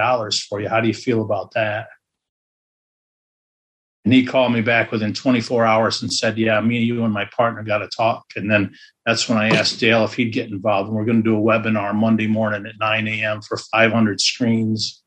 for 0.48 0.61
you. 0.61 0.68
How 0.68 0.80
do 0.80 0.88
you 0.88 0.94
feel 0.94 1.22
about 1.22 1.52
that? 1.52 1.88
And 4.04 4.12
he 4.12 4.26
called 4.26 4.52
me 4.52 4.61
back 4.61 4.92
within 4.92 5.14
24 5.14 5.64
hours 5.64 6.02
and 6.02 6.12
said, 6.12 6.37
Yeah, 6.37 6.61
me, 6.61 6.78
you, 6.80 7.04
and 7.04 7.12
my 7.12 7.24
partner 7.24 7.62
got 7.62 7.78
to 7.78 7.88
talk. 7.88 8.24
And 8.37 8.50
then 8.50 8.74
that's 9.07 9.28
when 9.28 9.38
I 9.38 9.48
asked 9.48 9.80
Dale 9.80 10.04
if 10.04 10.14
he'd 10.14 10.33
get 10.33 10.50
involved. 10.50 10.88
And 10.88 10.96
we're 10.96 11.07
going 11.07 11.22
to 11.22 11.30
do 11.30 11.37
a 11.37 11.40
webinar 11.40 11.94
Monday 11.94 12.26
morning 12.26 12.66
at 12.66 12.78
9 12.78 13.09
a.m. 13.09 13.40
for 13.40 13.57
500 13.57 14.20
screens. 14.20 15.02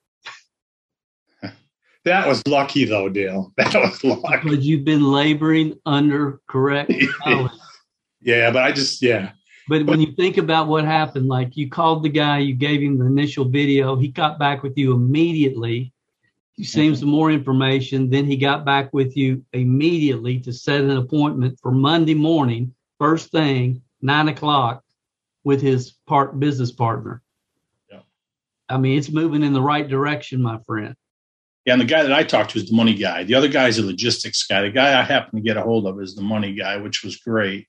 That 2.08 2.28
was 2.28 2.42
lucky, 2.48 2.86
though, 2.86 3.10
Dale. 3.10 3.54
That 3.58 3.74
was 3.74 4.04
lucky. 4.04 4.44
Because 4.44 4.66
you've 4.66 4.86
been 4.86 5.12
laboring 5.12 5.80
under 5.86 6.42
correct 6.48 6.92
yeah, 8.22 8.52
but 8.52 8.64
I 8.64 8.72
just, 8.72 9.02
yeah. 9.02 9.32
But 9.70 9.86
when 9.86 10.00
you 10.00 10.14
think 10.14 10.38
about 10.38 10.68
what 10.68 10.86
happened, 10.86 11.28
like 11.28 11.58
you 11.58 11.70
called 11.70 12.04
the 12.04 12.10
guy, 12.10 12.40
you 12.40 12.54
gave 12.56 12.82
him 12.82 12.98
the 12.98 13.06
initial 13.06 13.46
video, 13.46 13.96
he 13.96 14.08
got 14.08 14.40
back 14.40 14.64
with 14.64 14.78
you 14.78 14.94
immediately 14.94 15.92
you 16.58 16.66
sent 16.66 16.88
him 16.88 16.94
mm-hmm. 16.94 17.00
some 17.02 17.10
more 17.10 17.32
information. 17.32 18.10
Then 18.10 18.26
he 18.26 18.36
got 18.36 18.66
back 18.66 18.92
with 18.92 19.16
you 19.16 19.46
immediately 19.54 20.40
to 20.40 20.52
set 20.52 20.82
an 20.82 20.98
appointment 20.98 21.60
for 21.62 21.72
Monday 21.72 22.16
morning, 22.16 22.74
first 22.98 23.32
thing, 23.32 23.84
nine 24.02 24.28
o'clock, 24.28 24.84
with 25.44 25.62
his 25.62 25.94
part 26.08 26.40
business 26.40 26.72
partner. 26.72 27.22
Yeah. 27.92 28.00
I 28.70 28.78
mean, 28.78 28.98
it's 28.98 29.12
moving 29.12 29.44
in 29.44 29.54
the 29.54 29.62
right 29.62 29.88
direction, 29.88 30.42
my 30.42 30.58
friend. 30.66 30.96
And 31.68 31.82
the 31.82 31.86
guy 31.86 32.02
that 32.02 32.14
I 32.14 32.24
talked 32.24 32.52
to 32.52 32.60
is 32.60 32.70
the 32.70 32.76
money 32.76 32.94
guy. 32.94 33.24
The 33.24 33.36
other 33.36 33.50
guy 33.50 33.68
is 33.68 33.78
a 33.78 33.86
logistics 33.86 34.48
guy. 34.48 34.62
The 34.62 34.70
guy 34.70 34.98
I 34.98 35.04
happened 35.04 35.44
to 35.44 35.48
get 35.48 35.58
a 35.58 35.62
hold 35.62 35.86
of 35.86 36.02
is 36.02 36.16
the 36.16 36.22
money 36.22 36.54
guy, 36.54 36.78
which 36.78 37.04
was 37.04 37.18
great. 37.18 37.68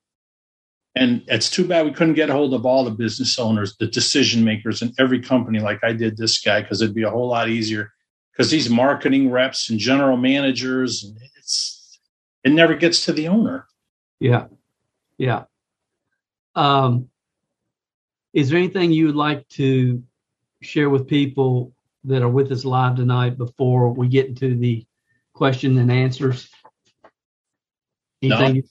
And 0.94 1.22
it's 1.26 1.50
too 1.50 1.66
bad 1.66 1.84
we 1.84 1.92
couldn't 1.92 2.14
get 2.14 2.30
a 2.30 2.32
hold 2.32 2.54
of 2.54 2.64
all 2.64 2.84
the 2.84 2.90
business 2.90 3.38
owners, 3.38 3.76
the 3.76 3.86
decision 3.88 4.44
makers 4.44 4.82
in 4.82 4.92
every 4.98 5.20
company 5.20 5.58
like 5.58 5.82
I 5.82 5.92
did 5.92 6.16
this 6.16 6.40
guy, 6.40 6.62
because 6.62 6.80
it'd 6.80 6.94
be 6.94 7.02
a 7.02 7.10
whole 7.10 7.28
lot 7.28 7.48
easier 7.48 7.92
because 8.38 8.52
these 8.52 8.70
marketing 8.70 9.32
reps 9.32 9.68
and 9.68 9.80
general 9.80 10.16
managers, 10.16 11.12
it's 11.36 11.98
it 12.44 12.52
never 12.52 12.76
gets 12.76 13.04
to 13.06 13.12
the 13.12 13.26
owner. 13.26 13.66
Yeah, 14.20 14.46
yeah. 15.18 15.44
Um, 16.54 17.08
is 18.32 18.48
there 18.48 18.58
anything 18.58 18.92
you 18.92 19.06
would 19.06 19.16
like 19.16 19.48
to 19.50 20.04
share 20.62 20.88
with 20.88 21.08
people 21.08 21.72
that 22.04 22.22
are 22.22 22.28
with 22.28 22.52
us 22.52 22.64
live 22.64 22.96
tonight 22.96 23.38
before 23.38 23.92
we 23.92 24.08
get 24.08 24.26
into 24.26 24.54
the 24.56 24.86
question 25.34 25.78
and 25.78 25.90
answers? 25.90 26.48
Anything? 28.22 28.54
No, 28.54 28.62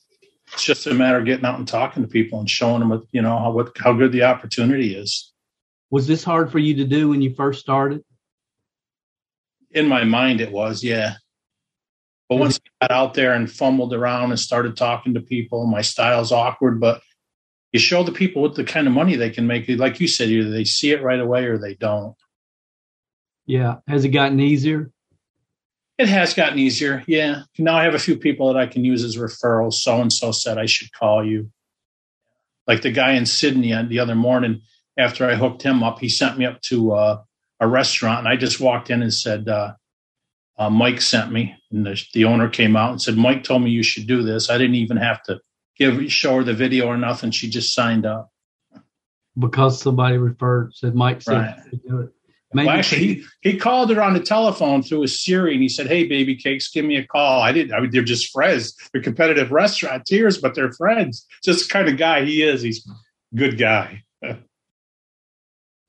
it's 0.53 0.63
just 0.63 0.87
a 0.87 0.93
matter 0.93 1.17
of 1.17 1.25
getting 1.25 1.45
out 1.45 1.59
and 1.59 1.67
talking 1.67 2.03
to 2.03 2.09
people 2.09 2.39
and 2.39 2.49
showing 2.49 2.87
them, 2.87 3.07
you 3.11 3.21
know, 3.21 3.37
how 3.37 3.51
what 3.51 3.77
how 3.77 3.93
good 3.93 4.11
the 4.11 4.23
opportunity 4.23 4.95
is. 4.95 5.33
Was 5.89 6.07
this 6.07 6.23
hard 6.23 6.51
for 6.51 6.59
you 6.59 6.75
to 6.75 6.85
do 6.85 7.09
when 7.09 7.21
you 7.21 7.33
first 7.33 7.61
started? 7.61 8.03
in 9.71 9.87
my 9.87 10.03
mind 10.03 10.41
it 10.41 10.51
was, 10.51 10.83
yeah. 10.83 11.15
But 12.29 12.35
mm-hmm. 12.35 12.41
once 12.41 12.59
I 12.81 12.87
got 12.87 12.95
out 12.95 13.13
there 13.13 13.33
and 13.33 13.51
fumbled 13.51 13.93
around 13.93 14.31
and 14.31 14.39
started 14.39 14.75
talking 14.75 15.13
to 15.13 15.21
people, 15.21 15.65
my 15.67 15.81
style's 15.81 16.31
awkward, 16.31 16.79
but 16.79 17.01
you 17.71 17.79
show 17.79 18.03
the 18.03 18.11
people 18.11 18.41
what 18.41 18.55
the 18.55 18.63
kind 18.63 18.87
of 18.87 18.93
money 18.93 19.15
they 19.15 19.29
can 19.29 19.47
make. 19.47 19.67
Like 19.69 19.99
you 19.99 20.07
said, 20.07 20.29
either 20.29 20.49
they 20.49 20.63
see 20.63 20.91
it 20.91 21.03
right 21.03 21.19
away 21.19 21.45
or 21.45 21.57
they 21.57 21.75
don't. 21.75 22.15
Yeah. 23.47 23.77
Has 23.88 24.05
it 24.05 24.10
gotten 24.10 24.39
easier? 24.39 24.91
It 25.97 26.10
has 26.10 26.36
gotten 26.36 26.60
easier. 26.60 27.03
Yeah. 27.07 27.43
Now 27.57 27.77
I 27.77 27.83
have 27.83 27.95
a 27.95 27.99
few 27.99 28.17
people 28.17 28.53
that 28.53 28.60
I 28.60 28.67
can 28.67 28.86
use 28.86 29.03
as 29.03 29.17
referrals. 29.17 29.73
So 29.73 29.99
and 29.99 30.13
so 30.13 30.31
said 30.31 30.60
I 30.60 30.67
should 30.67 30.91
call 30.93 31.25
you. 31.25 31.49
Like 32.67 32.83
the 32.83 32.91
guy 32.91 33.13
in 33.13 33.25
Sidney 33.25 33.73
the 33.88 33.99
other 33.99 34.13
morning 34.13 34.62
after 34.97 35.25
I 35.29 35.36
hooked 35.36 35.62
him 35.62 35.83
up, 35.83 35.99
he 35.99 36.10
sent 36.10 36.38
me 36.38 36.45
up 36.45 36.62
to 36.63 36.93
uh, 36.93 37.21
a 37.60 37.67
restaurant, 37.67 38.19
and 38.19 38.27
I 38.27 38.36
just 38.36 38.60
walked 38.60 38.89
in 38.89 39.01
and 39.01 39.13
said, 39.13 39.47
uh, 39.47 39.73
uh, 40.57 40.69
"Mike 40.69 41.01
sent 41.01 41.31
me." 41.31 41.55
And 41.71 41.86
the, 41.86 42.03
the, 42.13 42.25
owner 42.25 42.49
came 42.49 42.75
out 42.75 42.91
and 42.91 43.01
said, 43.01 43.17
"Mike 43.17 43.43
told 43.43 43.62
me 43.62 43.69
you 43.69 43.83
should 43.83 44.07
do 44.07 44.23
this." 44.23 44.49
I 44.49 44.57
didn't 44.57 44.75
even 44.75 44.97
have 44.97 45.21
to 45.23 45.39
give 45.77 46.12
show 46.12 46.38
her 46.38 46.43
the 46.43 46.53
video 46.53 46.88
or 46.88 46.97
nothing. 46.97 47.31
She 47.31 47.49
just 47.49 47.73
signed 47.73 48.05
up. 48.05 48.31
because 49.38 49.79
somebody 49.79 50.17
referred 50.17 50.73
said 50.73 50.95
Mike 50.95 51.21
said 51.21 51.38
Right. 51.38 51.69
to 51.69 51.75
do 51.75 51.99
it. 52.01 52.13
Well, 52.53 52.69
actually, 52.69 53.01
he, 53.01 53.25
he 53.41 53.57
called 53.57 53.89
her 53.89 54.01
on 54.01 54.13
the 54.13 54.21
telephone 54.21 54.81
through 54.81 55.01
his 55.01 55.21
Siri 55.21 55.53
and 55.53 55.62
he 55.62 55.67
said, 55.67 55.88
Hey, 55.88 56.05
baby 56.05 56.36
cakes, 56.36 56.71
give 56.71 56.86
me 56.86 56.95
a 56.95 57.05
call. 57.05 57.41
I 57.41 57.51
didn't, 57.51 57.73
I 57.73 57.81
mean, 57.81 57.91
they're 57.91 58.03
just 58.03 58.31
friends. 58.31 58.73
They're 58.91 59.01
competitive 59.01 59.51
restaurateurs, 59.51 60.38
but 60.38 60.55
they're 60.55 60.71
friends. 60.71 61.25
Just 61.43 61.67
the 61.67 61.73
kind 61.73 61.89
of 61.89 61.97
guy 61.97 62.23
he 62.23 62.41
is. 62.41 62.62
He's 62.62 62.88
a 62.88 63.36
good 63.36 63.57
guy. 63.57 64.03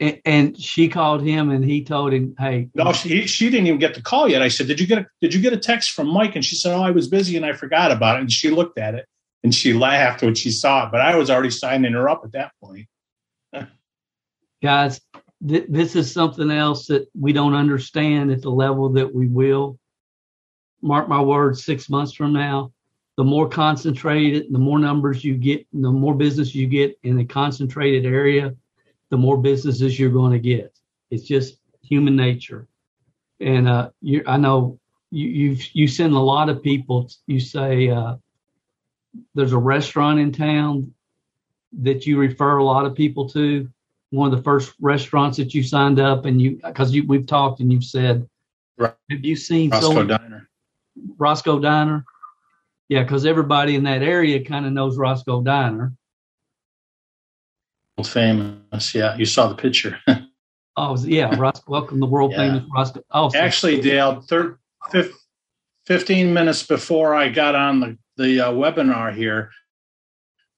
and, 0.01 0.21
and 0.25 0.61
she 0.61 0.89
called 0.89 1.23
him 1.23 1.51
and 1.51 1.65
he 1.65 1.85
told 1.85 2.13
him, 2.13 2.35
"Hey, 2.37 2.69
No, 2.75 2.93
she, 2.93 3.27
she 3.27 3.51
didn't 3.51 3.69
even 3.69 3.79
get 3.79 3.95
the 3.95 4.03
call 4.03 4.29
yet. 4.29 4.43
I 4.43 4.49
said, 4.49 4.67
Did 4.67 4.81
you 4.81 4.87
get 4.89 4.99
a, 4.99 5.07
did 5.21 5.33
you 5.33 5.41
get 5.41 5.53
a 5.53 5.59
text 5.59 5.93
from 5.93 6.09
Mike? 6.09 6.35
And 6.35 6.45
she 6.45 6.57
said, 6.57 6.75
Oh, 6.75 6.83
I 6.83 6.91
was 6.91 7.07
busy 7.07 7.37
and 7.37 7.47
I 7.47 7.53
forgot 7.53 7.93
about 7.93 8.17
it. 8.17 8.23
And 8.23 8.33
she 8.33 8.51
looked 8.51 8.79
at 8.81 8.97
it 8.97 9.07
and 9.45 9.55
she 9.55 9.75
laughed 9.75 10.23
when 10.23 10.35
she 10.35 10.51
saw 10.51 10.87
it. 10.87 10.93
But 10.93 11.03
I 11.03 11.15
was 11.15 11.31
already 11.31 11.51
signing 11.51 11.93
her 11.93 12.09
up 12.09 12.23
at 12.25 12.33
that 12.33 12.51
point. 12.61 12.89
guys, 14.63 15.01
th- 15.47 15.67
this 15.69 15.97
is 15.97 16.13
something 16.13 16.51
else 16.51 16.87
that 16.87 17.09
we 17.19 17.33
don't 17.33 17.55
understand 17.55 18.31
at 18.31 18.43
the 18.43 18.51
level 18.51 18.89
that 18.91 19.13
we 19.13 19.27
will. 19.27 19.79
Mark 20.83 21.09
my 21.09 21.21
words, 21.21 21.65
six 21.65 21.89
months 21.89 22.13
from 22.13 22.33
now, 22.33 22.73
the 23.17 23.25
more 23.25 23.49
concentrated, 23.49 24.47
the 24.51 24.59
more 24.59 24.79
numbers 24.79 25.25
you 25.25 25.37
get, 25.37 25.67
the 25.73 25.91
more 25.91 26.15
business 26.15 26.55
you 26.55 26.67
get 26.67 26.97
in 27.03 27.19
a 27.19 27.25
concentrated 27.25 28.07
area, 28.07 28.55
the 29.11 29.17
more 29.17 29.37
businesses 29.37 29.99
you're 29.99 30.11
going 30.11 30.33
to 30.33 30.39
get. 30.39 30.73
It's 31.11 31.25
just 31.25 31.59
human 31.83 32.15
nature. 32.15 32.69
And 33.41 33.69
uh, 33.69 33.91
you, 34.01 34.23
I 34.27 34.37
know 34.37 34.79
you 35.11 35.57
you 35.73 35.89
send 35.89 36.13
a 36.13 36.19
lot 36.19 36.49
of 36.49 36.63
people. 36.63 37.11
You 37.27 37.41
say 37.41 37.89
uh, 37.89 38.17
there's 39.35 39.53
a 39.53 39.59
restaurant 39.59 40.21
in 40.21 40.33
town 40.33 40.93
that 41.81 42.07
you 42.07 42.19
refer 42.19 42.59
a 42.59 42.65
lot 42.65 42.87
of 42.87 42.95
people 42.95 43.29
to 43.31 43.69
one 44.11 44.31
of 44.33 44.37
the 44.37 44.43
first 44.43 44.73
restaurants 44.81 45.37
that 45.37 45.55
you 45.55 45.63
signed 45.63 46.01
up 46.01 46.25
and 46.25 46.41
you 46.41 46.59
because 46.65 46.93
you 46.95 47.07
we've 47.07 47.27
talked 47.27 47.61
and 47.61 47.73
you've 47.73 47.85
said 47.85 48.29
Right. 48.79 48.95
have 49.11 49.25
you 49.25 49.35
seen 49.37 49.71
Roscoe 49.71 49.93
so 49.93 50.05
Diner. 50.05 50.49
Roscoe 51.19 51.59
Diner? 51.59 52.05
Yeah, 52.89 53.03
because 53.03 53.27
everybody 53.27 53.75
in 53.75 53.83
that 53.85 54.03
area 54.03 54.43
kind 54.45 54.65
of 54.67 54.73
knows 54.73 54.97
Roscoe 54.97 55.43
Diner. 55.43 55.93
World 57.99 58.09
famous. 58.09 58.95
Yeah, 58.95 59.17
you 59.17 59.25
saw 59.27 59.49
the 59.49 59.55
picture. 59.55 59.99
Oh 60.81 60.97
yeah, 61.05 61.35
Ros- 61.37 61.61
welcome 61.67 61.99
the 61.99 62.07
world 62.07 62.31
Yeah. 62.31 62.37
famous 62.37 62.63
Roscoe. 62.73 63.03
Oh, 63.11 63.33
Actually, 63.35 63.81
Dale, 63.81 64.21
thir- 64.21 64.61
fif- 64.93 65.13
15 65.87 66.33
minutes 66.33 66.65
before 66.65 67.17
I 67.17 67.31
got 67.31 67.57
on 67.57 67.81
the, 67.81 67.99
the 68.17 68.41
uh, 68.47 68.53
webinar 68.53 69.13
here, 69.13 69.51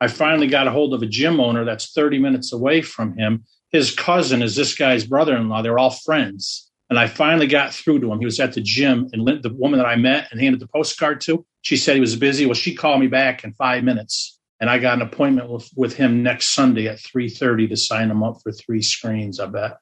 I 0.01 0.09
finally 0.09 0.47
got 0.47 0.67
a 0.67 0.71
hold 0.71 0.95
of 0.95 1.03
a 1.03 1.07
gym 1.07 1.41
owner 1.41 1.65
that's 1.65 1.93
30 1.93 2.19
minutes 2.19 2.53
away 2.53 2.83
from 2.83 3.17
him. 3.17 3.45
His 3.71 3.95
cousin 3.95 4.43
is 4.43 4.57
this 4.57 4.75
guy's 4.75 5.05
brother 5.05 5.37
in 5.37 5.49
law. 5.49 5.63
They're 5.63 5.79
all 5.79 5.91
friends. 5.91 6.71
And 6.89 6.99
I 6.99 7.07
finally 7.07 7.47
got 7.47 7.73
through 7.73 8.01
to 8.01 8.13
him. 8.13 8.19
He 8.19 8.25
was 8.25 8.41
at 8.41 8.55
the 8.55 8.61
gym, 8.61 9.09
and 9.13 9.43
the 9.43 9.55
woman 9.55 9.79
that 9.79 9.87
I 9.87 9.95
met 9.95 10.27
and 10.33 10.41
handed 10.41 10.61
the 10.61 10.67
postcard 10.67 11.21
to, 11.23 11.47
she 11.63 11.77
said 11.77 11.95
he 11.95 12.01
was 12.01 12.17
busy. 12.17 12.47
Well, 12.47 12.55
she 12.55 12.75
called 12.75 13.01
me 13.01 13.07
back 13.07 13.45
in 13.45 13.53
five 13.53 13.85
minutes, 13.85 14.41
and 14.59 14.69
I 14.69 14.79
got 14.79 14.95
an 14.95 15.03
appointment 15.03 15.49
with, 15.51 15.71
with 15.77 15.95
him 15.95 16.25
next 16.25 16.49
Sunday 16.49 16.89
at 16.89 16.99
3:30 16.99 17.69
to 17.69 17.77
sign 17.77 18.11
him 18.11 18.25
up 18.25 18.39
for 18.43 18.51
three 18.51 18.83
screens. 18.83 19.39
I 19.39 19.47
bet 19.47 19.77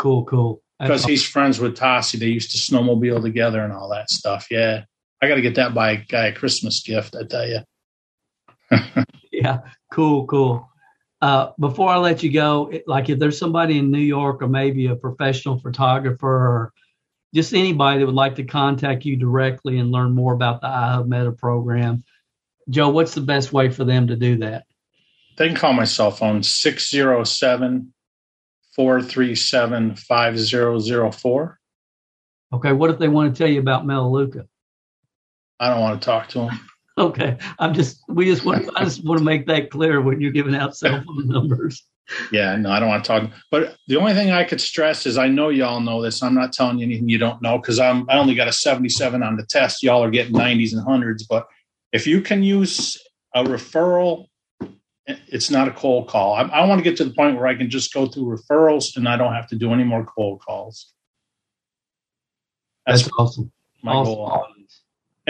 cool, 0.00 0.24
cool. 0.24 0.62
Because 0.80 1.04
he's 1.04 1.26
friends 1.26 1.60
with 1.60 1.76
Tassi. 1.76 2.18
They 2.18 2.26
used 2.26 2.52
to 2.52 2.58
snowmobile 2.58 3.20
together 3.20 3.62
and 3.62 3.70
all 3.70 3.90
that 3.90 4.08
stuff. 4.08 4.46
Yeah. 4.50 4.84
I 5.20 5.28
got 5.28 5.34
to 5.34 5.42
get 5.42 5.56
that 5.56 5.74
by 5.74 5.90
a 5.90 5.96
guy 5.98 6.28
a 6.28 6.34
Christmas 6.34 6.82
gift, 6.82 7.14
I 7.14 7.24
tell 7.24 7.46
you. 7.46 7.60
yeah, 9.50 9.70
cool, 9.92 10.26
cool. 10.26 10.68
Uh, 11.20 11.52
before 11.58 11.90
I 11.90 11.96
let 11.96 12.22
you 12.22 12.32
go, 12.32 12.72
like 12.86 13.08
if 13.08 13.18
there's 13.18 13.38
somebody 13.38 13.78
in 13.78 13.90
New 13.90 13.98
York 13.98 14.42
or 14.42 14.48
maybe 14.48 14.86
a 14.86 14.96
professional 14.96 15.58
photographer 15.58 16.26
or 16.26 16.72
just 17.34 17.52
anybody 17.52 17.98
that 17.98 18.06
would 18.06 18.14
like 18.14 18.36
to 18.36 18.44
contact 18.44 19.04
you 19.04 19.16
directly 19.16 19.78
and 19.78 19.90
learn 19.92 20.14
more 20.14 20.32
about 20.32 20.60
the 20.60 20.66
iHub 20.66 21.08
Meta 21.08 21.32
program, 21.32 22.04
Joe, 22.70 22.88
what's 22.88 23.14
the 23.14 23.20
best 23.20 23.52
way 23.52 23.70
for 23.70 23.84
them 23.84 24.06
to 24.06 24.16
do 24.16 24.38
that? 24.38 24.64
They 25.36 25.46
can 25.48 25.56
call 25.56 25.72
my 25.72 25.84
cell 25.84 26.10
phone 26.10 26.42
607 26.42 27.92
437 28.74 29.96
5004. 29.96 31.60
Okay, 32.52 32.72
what 32.72 32.90
if 32.90 32.98
they 32.98 33.08
want 33.08 33.34
to 33.34 33.38
tell 33.38 33.50
you 33.50 33.60
about 33.60 33.86
Melaleuca? 33.86 34.46
I 35.60 35.68
don't 35.68 35.80
want 35.80 36.00
to 36.00 36.04
talk 36.04 36.28
to 36.30 36.38
them. 36.40 36.69
Okay, 36.98 37.38
I'm 37.58 37.72
just 37.72 38.02
we 38.08 38.26
just 38.26 38.44
want 38.44 38.68
I 38.76 38.84
just 38.84 39.04
want 39.04 39.18
to 39.18 39.24
make 39.24 39.46
that 39.46 39.70
clear 39.70 40.02
when 40.02 40.20
you're 40.20 40.32
giving 40.32 40.54
out 40.54 40.76
cell 40.76 41.02
phone 41.06 41.28
numbers. 41.28 41.82
Yeah, 42.32 42.56
no, 42.56 42.70
I 42.70 42.80
don't 42.80 42.88
want 42.88 43.04
to 43.04 43.08
talk. 43.08 43.30
But 43.50 43.76
the 43.86 43.96
only 43.96 44.12
thing 44.12 44.30
I 44.30 44.44
could 44.44 44.60
stress 44.60 45.06
is 45.06 45.16
I 45.16 45.28
know 45.28 45.48
y'all 45.48 45.80
know 45.80 46.02
this. 46.02 46.22
I'm 46.22 46.34
not 46.34 46.52
telling 46.52 46.78
you 46.78 46.84
anything 46.84 47.08
you 47.08 47.18
don't 47.18 47.40
know 47.40 47.58
because 47.58 47.78
I'm 47.78 48.08
I 48.10 48.18
only 48.18 48.34
got 48.34 48.48
a 48.48 48.52
77 48.52 49.22
on 49.22 49.36
the 49.36 49.46
test. 49.46 49.82
Y'all 49.82 50.02
are 50.02 50.10
getting 50.10 50.34
90s 50.34 50.72
and 50.72 50.82
hundreds. 50.82 51.24
But 51.26 51.46
if 51.92 52.06
you 52.06 52.20
can 52.20 52.42
use 52.42 52.98
a 53.34 53.44
referral, 53.44 54.26
eh, 55.06 55.16
it's 55.28 55.50
not 55.50 55.68
a 55.68 55.72
cold 55.72 56.08
call. 56.08 56.34
I, 56.34 56.42
I 56.42 56.66
want 56.66 56.80
to 56.80 56.84
get 56.84 56.96
to 56.98 57.04
the 57.04 57.14
point 57.14 57.36
where 57.36 57.46
I 57.46 57.54
can 57.54 57.70
just 57.70 57.94
go 57.94 58.06
through 58.06 58.36
referrals 58.36 58.96
and 58.96 59.08
I 59.08 59.16
don't 59.16 59.32
have 59.32 59.46
to 59.48 59.56
do 59.56 59.72
any 59.72 59.84
more 59.84 60.04
cold 60.04 60.40
calls. 60.40 60.92
That's 62.86 63.02
That's 63.02 63.12
awesome. 63.16 63.52
my 63.82 63.92
awesome. 63.92 64.14
goal. 64.14 64.46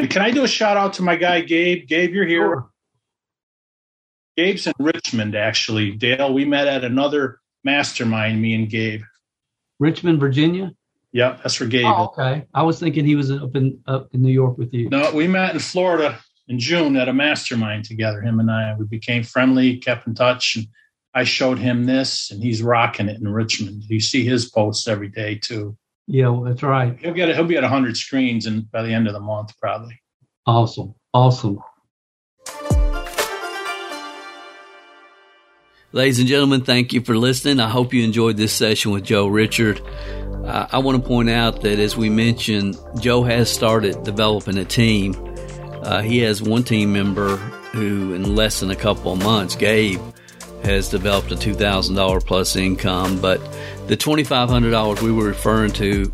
And 0.01 0.09
can 0.09 0.23
I 0.23 0.31
do 0.31 0.45
a 0.45 0.49
shout 0.49 0.79
out 0.79 0.95
to 0.95 1.03
my 1.03 1.15
guy 1.15 1.43
Gabe? 1.43 1.87
Gabe, 1.87 2.15
you're 2.15 2.27
here. 2.27 2.41
Sure. 2.41 2.71
Gabe's 4.35 4.67
in 4.67 4.73
Richmond, 4.79 5.37
actually. 5.37 5.91
Dale, 5.91 6.33
we 6.33 6.47
met 6.47 6.67
at 6.67 6.85
another 6.85 7.39
mastermind. 7.65 8.41
Me 8.41 8.55
and 8.55 8.71
Gabe. 8.71 9.03
Richmond, 9.79 10.19
Virginia. 10.19 10.73
Yep, 11.13 11.43
that's 11.43 11.61
where 11.61 11.69
Gabe. 11.69 11.85
Oh, 11.85 12.05
okay. 12.05 12.47
I 12.55 12.63
was 12.63 12.81
thinking 12.81 13.05
he 13.05 13.15
was 13.15 13.31
up 13.31 13.55
in 13.55 13.83
up 13.87 14.09
in 14.15 14.23
New 14.23 14.33
York 14.33 14.57
with 14.57 14.73
you. 14.73 14.89
No, 14.89 15.13
we 15.13 15.29
met 15.29 15.53
in 15.53 15.61
Florida 15.61 16.19
in 16.49 16.59
June 16.59 16.97
at 16.97 17.11
a 17.11 17.13
mastermind 17.13 17.85
together. 17.85 18.23
Him 18.23 18.41
and 18.41 18.51
I. 18.51 18.75
We 18.79 18.87
became 18.87 19.23
friendly, 19.23 19.77
kept 19.77 20.07
in 20.07 20.15
touch, 20.15 20.57
and 20.57 20.67
I 21.13 21.25
showed 21.25 21.59
him 21.59 21.85
this, 21.85 22.31
and 22.31 22.43
he's 22.43 22.63
rocking 22.63 23.11
it 23.11 23.21
in 23.21 23.29
Richmond. 23.29 23.83
You 23.87 24.01
see 24.01 24.25
his 24.25 24.51
posts 24.51 24.89
every 24.89 25.09
day 25.09 25.35
too. 25.35 25.77
Yeah, 26.13 26.31
well, 26.31 26.43
that's 26.43 26.65
right. 26.65 26.99
He'll 26.99 27.15
get 27.15 27.33
he'll 27.37 27.45
be 27.45 27.57
at 27.57 27.63
hundred 27.63 27.97
screens, 27.97 28.47
and 28.47 28.69
by 28.73 28.83
the 28.83 28.93
end 28.93 29.07
of 29.07 29.13
the 29.13 29.21
month, 29.21 29.53
probably. 29.61 30.01
Awesome. 30.45 30.93
Awesome. 31.15 31.61
Ladies 35.93 36.19
and 36.19 36.27
gentlemen, 36.27 36.63
thank 36.63 36.93
you 36.93 37.01
for 37.01 37.17
listening. 37.17 37.61
I 37.61 37.69
hope 37.69 37.95
you 37.95 38.03
enjoyed 38.03 38.37
this 38.37 38.53
session 38.53 38.91
with 38.91 39.05
Joe 39.05 39.29
Richard. 39.29 39.81
Uh, 40.45 40.67
I 40.73 40.79
want 40.79 41.01
to 41.01 41.09
point 41.09 41.31
out 41.31 41.63
that 41.63 41.79
as 41.79 41.97
we 41.97 42.09
mentioned, 42.09 42.77
Joe 42.99 43.23
has 43.23 43.49
started 43.49 44.03
developing 44.03 44.59
a 44.59 44.65
team. 44.65 45.15
Uh, 45.85 46.03
he 46.03 46.19
has 46.19 46.43
one 46.43 46.65
team 46.65 46.93
member 46.93 47.37
who, 47.37 48.15
in 48.15 48.35
less 48.35 48.59
than 48.59 48.73
a 48.73 48.77
couple 48.77 49.13
of 49.13 49.23
months, 49.23 49.55
Gabe, 49.55 50.01
has 50.65 50.89
developed 50.89 51.33
a 51.33 51.37
$2,000 51.37 52.25
plus 52.25 52.57
income. 52.57 53.21
But 53.21 53.41
the 53.87 53.97
$2,500 53.97 55.03
we 55.03 55.13
were 55.13 55.25
referring 55.25 55.73
to 55.73 56.13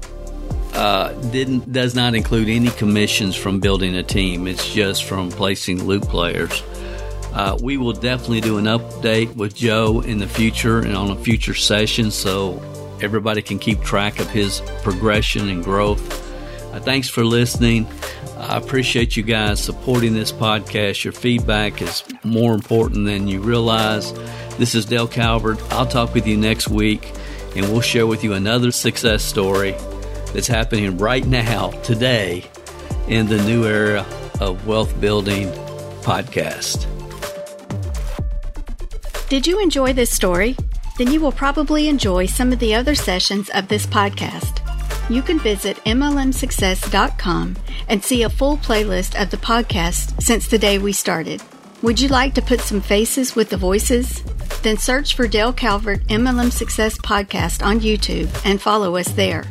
uh, 0.74 1.12
didn't 1.30 1.72
does 1.72 1.94
not 1.94 2.14
include 2.14 2.48
any 2.48 2.68
commissions 2.68 3.34
from 3.34 3.60
building 3.60 3.96
a 3.96 4.02
team. 4.02 4.46
It's 4.46 4.72
just 4.72 5.04
from 5.04 5.30
placing 5.30 5.84
loop 5.84 6.02
players. 6.04 6.62
Uh, 7.32 7.56
we 7.62 7.76
will 7.76 7.92
definitely 7.92 8.40
do 8.40 8.58
an 8.58 8.64
update 8.64 9.34
with 9.36 9.54
Joe 9.54 10.00
in 10.00 10.18
the 10.18 10.26
future 10.26 10.80
and 10.80 10.96
on 10.96 11.10
a 11.10 11.16
future 11.16 11.54
session 11.54 12.10
so 12.10 12.62
everybody 13.02 13.42
can 13.42 13.58
keep 13.58 13.82
track 13.82 14.20
of 14.20 14.30
his 14.30 14.62
progression 14.82 15.48
and 15.48 15.62
growth. 15.62 16.25
Uh, 16.76 16.80
thanks 16.80 17.08
for 17.08 17.24
listening. 17.24 17.86
I 18.36 18.58
appreciate 18.58 19.16
you 19.16 19.22
guys 19.22 19.64
supporting 19.64 20.12
this 20.12 20.30
podcast. 20.30 21.04
Your 21.04 21.12
feedback 21.14 21.80
is 21.80 22.04
more 22.22 22.52
important 22.52 23.06
than 23.06 23.28
you 23.28 23.40
realize. 23.40 24.12
This 24.58 24.74
is 24.74 24.84
Dale 24.84 25.08
Calvert. 25.08 25.58
I'll 25.72 25.86
talk 25.86 26.12
with 26.12 26.26
you 26.26 26.36
next 26.36 26.68
week 26.68 27.10
and 27.56 27.64
we'll 27.72 27.80
share 27.80 28.06
with 28.06 28.22
you 28.22 28.34
another 28.34 28.70
success 28.72 29.24
story 29.24 29.74
that's 30.34 30.48
happening 30.48 30.98
right 30.98 31.24
now, 31.24 31.70
today, 31.80 32.44
in 33.08 33.26
the 33.26 33.42
new 33.44 33.64
era 33.64 34.04
of 34.38 34.66
wealth 34.66 35.00
building 35.00 35.48
podcast. 36.02 36.84
Did 39.30 39.46
you 39.46 39.60
enjoy 39.60 39.94
this 39.94 40.10
story? 40.10 40.56
Then 40.98 41.10
you 41.10 41.20
will 41.20 41.32
probably 41.32 41.88
enjoy 41.88 42.26
some 42.26 42.52
of 42.52 42.58
the 42.58 42.74
other 42.74 42.94
sessions 42.94 43.48
of 43.50 43.68
this 43.68 43.86
podcast. 43.86 44.65
You 45.08 45.22
can 45.22 45.38
visit 45.38 45.76
MLMsuccess.com 45.84 47.56
and 47.88 48.02
see 48.02 48.22
a 48.24 48.30
full 48.30 48.56
playlist 48.56 49.20
of 49.20 49.30
the 49.30 49.36
podcast 49.36 50.20
since 50.20 50.48
the 50.48 50.58
day 50.58 50.78
we 50.78 50.92
started. 50.92 51.40
Would 51.82 52.00
you 52.00 52.08
like 52.08 52.34
to 52.34 52.42
put 52.42 52.60
some 52.60 52.80
faces 52.80 53.36
with 53.36 53.50
the 53.50 53.56
voices? 53.56 54.22
Then 54.62 54.78
search 54.78 55.14
for 55.14 55.28
Dale 55.28 55.52
Calvert 55.52 56.00
MLM 56.08 56.50
Success 56.50 56.98
Podcast 56.98 57.64
on 57.64 57.78
YouTube 57.78 58.28
and 58.44 58.60
follow 58.60 58.96
us 58.96 59.08
there. 59.12 59.44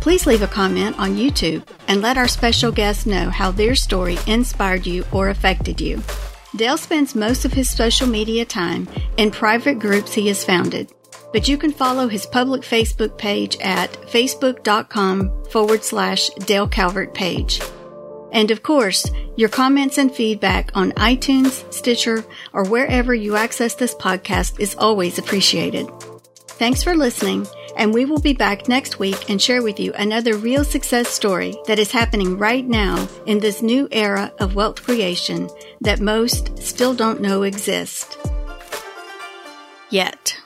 Please 0.00 0.26
leave 0.26 0.42
a 0.42 0.46
comment 0.46 0.98
on 0.98 1.16
YouTube 1.16 1.62
and 1.88 2.00
let 2.00 2.16
our 2.16 2.28
special 2.28 2.72
guests 2.72 3.04
know 3.04 3.28
how 3.28 3.50
their 3.50 3.74
story 3.74 4.16
inspired 4.26 4.86
you 4.86 5.04
or 5.12 5.28
affected 5.28 5.78
you. 5.78 6.02
Dale 6.56 6.78
spends 6.78 7.14
most 7.14 7.44
of 7.44 7.52
his 7.52 7.68
social 7.68 8.06
media 8.06 8.46
time 8.46 8.88
in 9.18 9.30
private 9.30 9.78
groups 9.78 10.14
he 10.14 10.28
has 10.28 10.44
founded, 10.44 10.90
but 11.32 11.48
you 11.48 11.56
can 11.56 11.72
follow 11.72 12.08
his 12.08 12.26
public 12.26 12.62
Facebook 12.62 13.16
page 13.18 13.56
at 13.60 13.92
facebook.com 13.92 15.44
forward 15.50 15.82
slash 15.82 16.28
Dale 16.46 16.68
Calvert 16.68 17.14
page. 17.14 17.60
And 18.32 18.50
of 18.50 18.62
course, 18.62 19.10
your 19.36 19.48
comments 19.50 19.98
and 19.98 20.12
feedback 20.12 20.70
on 20.74 20.92
iTunes, 20.92 21.70
Stitcher, 21.72 22.24
or 22.52 22.64
wherever 22.64 23.14
you 23.14 23.36
access 23.36 23.74
this 23.74 23.94
podcast 23.94 24.58
is 24.58 24.74
always 24.76 25.18
appreciated. 25.18 25.88
Thanks 26.46 26.82
for 26.82 26.94
listening, 26.94 27.46
and 27.76 27.92
we 27.92 28.04
will 28.04 28.20
be 28.20 28.32
back 28.34 28.68
next 28.68 28.98
week 28.98 29.28
and 29.28 29.40
share 29.40 29.62
with 29.62 29.80
you 29.80 29.92
another 29.94 30.36
real 30.36 30.64
success 30.64 31.08
story 31.08 31.54
that 31.66 31.78
is 31.78 31.90
happening 31.90 32.38
right 32.38 32.66
now 32.66 33.08
in 33.26 33.38
this 33.38 33.62
new 33.62 33.88
era 33.90 34.32
of 34.38 34.54
wealth 34.54 34.82
creation 34.82 35.50
that 35.80 36.00
most 36.00 36.58
still 36.62 36.94
don't 36.94 37.20
know 37.20 37.42
exist. 37.42 38.16
Yet. 39.90 40.41